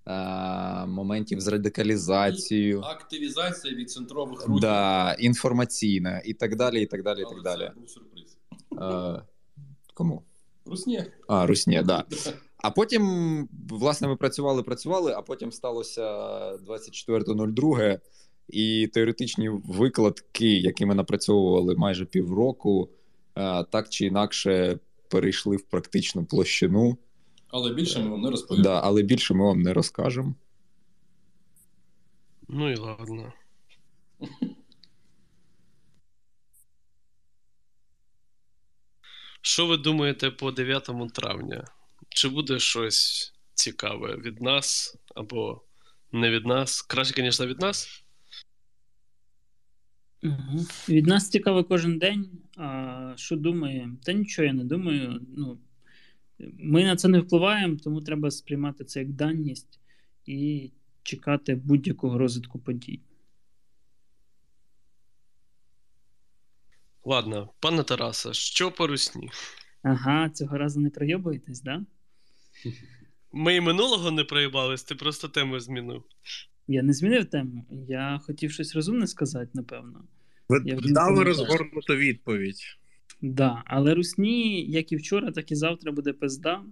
[0.06, 4.60] е, моментів з радикалізацією, Активізація від центрових рухів.
[4.60, 6.82] да, інформаційна і так далі.
[6.82, 7.20] І так далі.
[7.20, 7.70] І так далі.
[7.74, 8.36] Це був сюрприз.
[8.80, 9.22] Е,
[9.94, 10.22] кому?
[10.66, 11.06] Русня.
[11.28, 12.04] А, Русня, да.
[12.56, 16.02] А потім, власне, ми працювали, працювали, а потім сталося
[16.56, 18.00] 24.02,
[18.48, 22.90] і теоретичні викладки, які ми напрацьовували майже півроку,
[23.70, 24.78] так чи інакше
[25.08, 26.98] перейшли в практичну площину.
[27.48, 28.62] Але більше ми вам не розповімо.
[28.62, 30.34] Да, але більше ми вам не розкажемо.
[32.48, 33.32] Ну і ладно.
[39.42, 41.64] Що ви думаєте по 9 травня?
[42.08, 45.62] Чи буде щось цікаве від нас або
[46.12, 46.82] не від нас?
[46.82, 48.03] Краще, звісно, від нас.
[50.24, 50.66] Угу.
[50.88, 52.28] Від нас цікаво кожен день.
[52.56, 53.90] А що думає?
[54.02, 55.20] Та нічого я не думаю.
[55.36, 55.58] Ну,
[56.58, 59.80] ми на це не впливаємо, тому треба сприймати це як даність
[60.26, 60.70] і
[61.02, 63.00] чекати будь-якого розвитку подій.
[67.04, 69.30] Ладно, пане Тарасе, що по русні?
[69.82, 71.82] Ага, цього разу не пройобуєтесь, да?
[73.32, 76.02] Ми і минулого не проїбались, ти просто тему змінив.
[76.68, 77.66] Я не змінив тему.
[77.88, 80.04] Я хотів щось розумне сказати, напевно.
[80.48, 82.60] Ви Я дали розгорнуту відповідь.
[83.22, 86.62] Да, але русні, як і вчора, так і завтра буде пизда.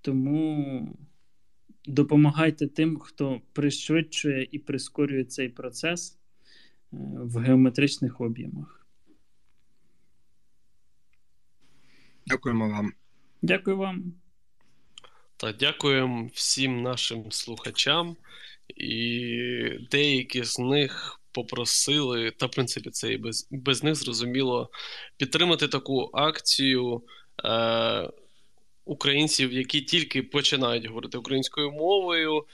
[0.00, 0.96] Тому
[1.86, 6.16] допомагайте тим, хто пришвидшує і прискорює цей процес е,
[7.16, 8.86] в геометричних об'ємах.
[12.26, 12.92] Дякуємо вам.
[13.42, 14.12] Дякую вам.
[15.36, 18.16] Та дякуємо всім нашим слухачам,
[18.76, 24.70] і деякі з них попросили, та в принципі це і без, без них зрозуміло,
[25.16, 27.02] підтримати таку акцію
[27.44, 28.10] е,
[28.84, 32.44] українців, які тільки починають говорити українською мовою, е,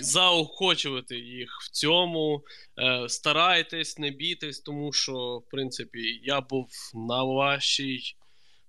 [0.00, 2.44] заохочувати їх в цьому.
[2.78, 8.00] Е, старайтесь, не бійтесь, тому що, в принципі, я був на вашій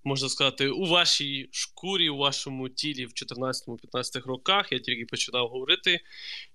[0.03, 4.71] можна сказати, у вашій шкурі, у вашому тілі в 14-15 роках.
[4.71, 5.99] Я тільки починав говорити,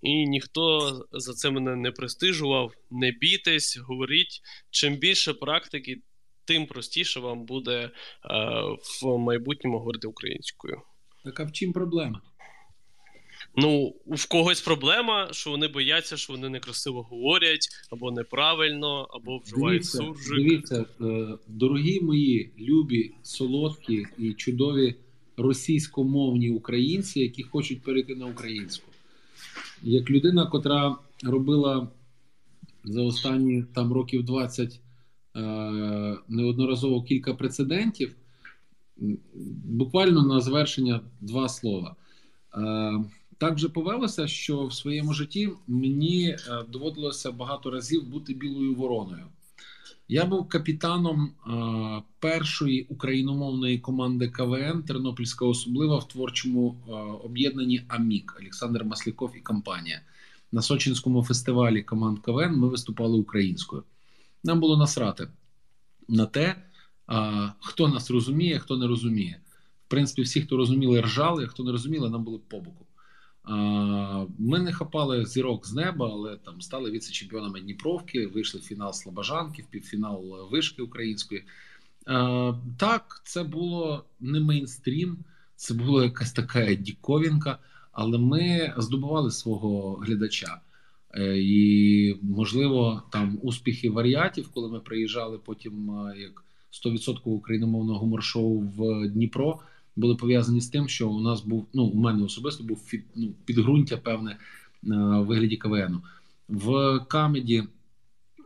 [0.02, 2.72] і ніхто за це мене не престижував.
[2.90, 4.40] Не бійтесь, говоріть.
[4.70, 5.96] Чим більше практики,
[6.44, 7.90] тим простіше вам буде е,
[9.02, 10.82] в майбутньому говорити українською.
[11.24, 12.20] Так а в чим проблема?
[13.56, 19.82] Ну, в когось проблема, що вони бояться, що вони некрасиво говорять, або неправильно, або вживають
[19.82, 20.36] Дивіться, суржик.
[20.36, 24.94] дивіться, е, дорогі мої любі, солодкі і чудові
[25.36, 28.86] російськомовні українці, які хочуть перейти на українську.
[29.82, 31.88] Як людина, котра робила
[32.84, 34.80] за останні там років 20
[35.36, 35.40] е,
[36.28, 38.14] неодноразово кілька прецедентів,
[39.64, 41.96] буквально на завершення два слова.
[43.38, 49.24] Так вже повелося, що в своєму житті мені е, доводилося багато разів бути білою вороною.
[50.08, 56.92] Я був капітаном е, першої україномовної команди КВН Тернопільська особлива в творчому е,
[57.24, 60.00] об'єднанні Амік Олександр Масляков і компанія.
[60.52, 63.84] На Сочинському фестивалі команд КВН ми виступали українською.
[64.44, 65.28] Нам було насрати
[66.08, 66.56] на те,
[67.60, 69.40] хто нас розуміє, хто не розуміє.
[69.86, 72.83] В принципі, всі, хто розуміли, ржали, а хто не розуміли, нам були по боку.
[72.83, 72.83] А,
[74.38, 79.62] Ми не хапали зірок з неба, але там стали віце-чемпіонами Дніпровки, вийшли в фінал Слобожанки,
[79.62, 81.44] в півфінал вишки української.
[82.76, 85.18] Так, це було не мейнстрім,
[85.56, 87.58] це була якась така діковінка,
[87.92, 90.60] але ми здобували свого глядача.
[91.14, 96.44] Е, І, можливо, там успіхи варіатів, коли ми приїжджали потім як
[96.84, 99.60] 100% україномовного гумор-шоу в Дніпро,
[99.96, 103.32] були пов'язані з тим, що у нас був, ну, у мене особисто був фід, ну,
[103.44, 104.36] підґрунтя певне
[104.82, 106.02] на вигляді КВНу.
[106.48, 107.64] В Камеді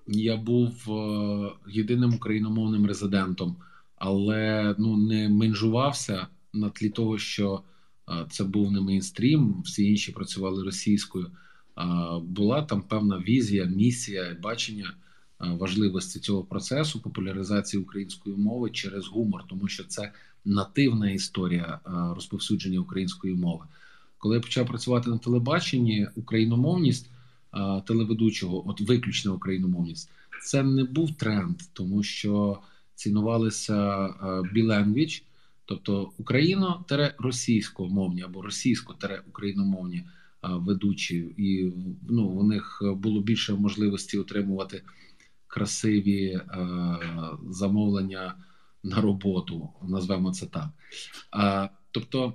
[0.07, 3.57] я був е, єдиним україномовним резидентом,
[3.97, 7.63] але ну, не менжувався на тлі того, що
[8.09, 11.27] е, це був не мейнстрім, всі інші працювали російською.
[11.27, 11.85] Е,
[12.23, 14.95] була там певна візія, місія, бачення
[15.41, 20.13] е, важливості цього процесу популяризації української мови через гумор, тому що це
[20.45, 23.65] нативна історія е, розповсюдження української мови.
[24.19, 27.11] Коли я почав працювати на телебаченні, україномовність
[27.55, 30.11] е, телеведучого, от виключна україномовність,
[30.43, 32.59] це не був тренд, тому що
[32.95, 34.09] цінувалися
[34.53, 35.25] біленгвіч,
[35.65, 40.05] тобто україно-російськомовні або російсько-україномовні
[40.43, 41.73] ведучі, і
[42.09, 44.83] ну, у них було більше можливості отримувати
[45.49, 46.43] красиві е,
[47.51, 48.35] замовлення
[48.89, 50.69] на роботу, назвемо це так.
[51.31, 52.35] А, Тобто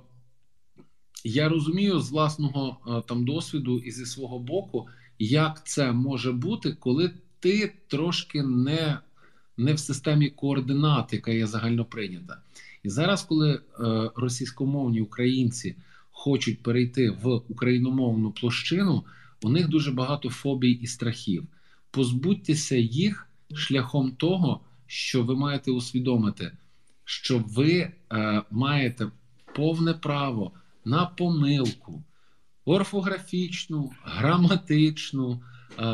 [1.24, 4.88] я розумію з власного а, там досвіду і зі свого боку,
[5.18, 8.98] як це може бути, коли ти трошки не
[9.56, 12.38] не в системі координат, яка є загально прийнята.
[12.82, 13.60] І зараз, коли е,
[14.16, 15.76] російськомовні українці
[16.10, 19.04] хочуть перейти в україномовну площину,
[19.42, 21.46] у них дуже багато фобій і страхів.
[21.90, 26.52] Позбудьтеся їх шляхом того, що ви маєте усвідомити,
[27.04, 27.72] що ви
[28.12, 29.10] е, маєте
[29.54, 30.52] повне право
[30.84, 32.04] на помилку
[32.64, 35.40] орфографічну, граматичну,
[35.78, 35.84] е,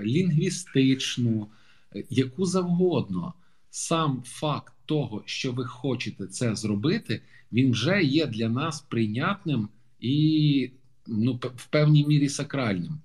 [0.00, 1.48] лінгвістичну,
[2.10, 3.34] яку завгодно.
[3.70, 7.22] Сам факт того, що ви хочете це зробити,
[7.52, 9.68] він вже є для нас прийнятним
[10.00, 10.70] і
[11.06, 12.98] ну, в певній мірі сакральним.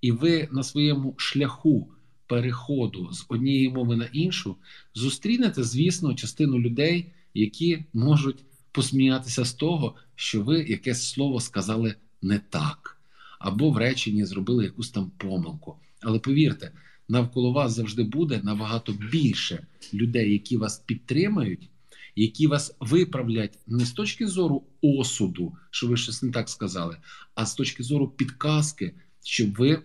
[0.00, 1.88] І ви на своєму шляху
[2.30, 4.56] переходу з однієї мови на іншу
[4.94, 12.38] зустрінете, звісно, частину людей, які можуть посміятися з того, що ви якесь слово сказали не
[12.38, 13.00] так,
[13.38, 15.76] або в реченні зробили якусь там помилку.
[16.00, 16.72] Але повірте,
[17.08, 21.68] навколо вас завжди буде набагато більше людей, які вас підтримають,
[22.16, 26.96] які вас виправлять не з точки зору осуду, що ви щось не так сказали,
[27.34, 29.82] а з точки зору підказки, щоб ви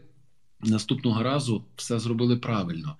[0.61, 2.97] наступного разу все зробили правильно.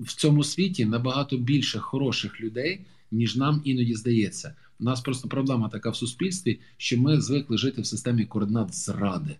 [0.00, 2.80] В цьому світі набагато більше хороших людей,
[3.10, 4.54] ніж нам іноді здається.
[4.80, 9.36] У нас просто проблема така в суспільстві, що ми звикли жити в системі координат зради.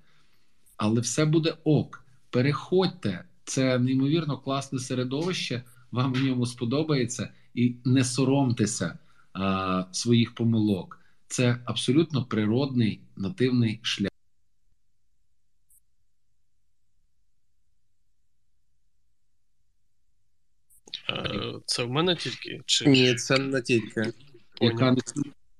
[0.77, 2.05] Але все буде ок.
[2.31, 8.99] Переходьте, це неймовірно класне середовище, вам в ньому сподобається, і не соромтеся
[9.33, 11.01] а, своїх помилок.
[11.29, 14.11] Це абсолютно природний нативний шлях.
[21.09, 22.61] Е, Це в мене тільки?
[22.67, 24.13] Чи Ні, це не тільки.
[24.61, 25.01] яка не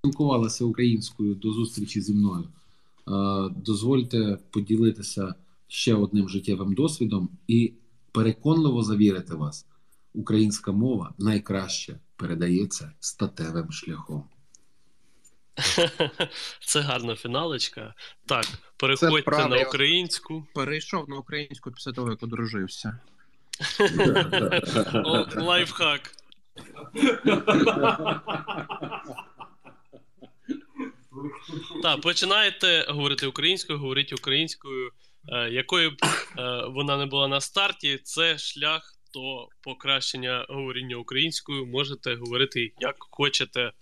[0.01, 2.45] спілкувалася українською до зустрічі зі мною.
[2.45, 5.35] Е, Дозвольте поділитися
[5.69, 7.73] ще одним життєвим досвідом і
[8.13, 9.67] переконливо завірити вас,
[10.13, 14.25] українська мова найкраще передається статевим шляхом.
[16.61, 17.95] Це гарна фіналочка.
[18.27, 18.47] Так,
[18.77, 20.47] переходьте на українську.
[20.55, 23.01] Перейшов на українську після того, як одружився.
[25.37, 26.11] Лайфхак.
[31.83, 34.91] Так, починаєте говорити українською, говоріть українською.
[35.29, 35.95] Е, якою б
[36.39, 41.67] е, вона не була на старті, це шлях до покращення говоріння українською.
[41.67, 43.73] Можете говорити як хочете.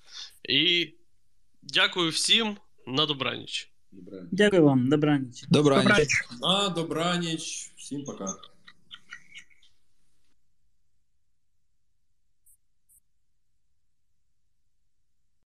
[0.49, 0.95] І
[1.62, 2.57] дякую всім
[2.87, 3.70] на добраніч.
[4.33, 5.45] Дякую вам, добраніч.
[5.49, 5.83] Добра.
[5.83, 6.09] Добраніч.
[6.43, 8.35] А, добраніч, всім пока.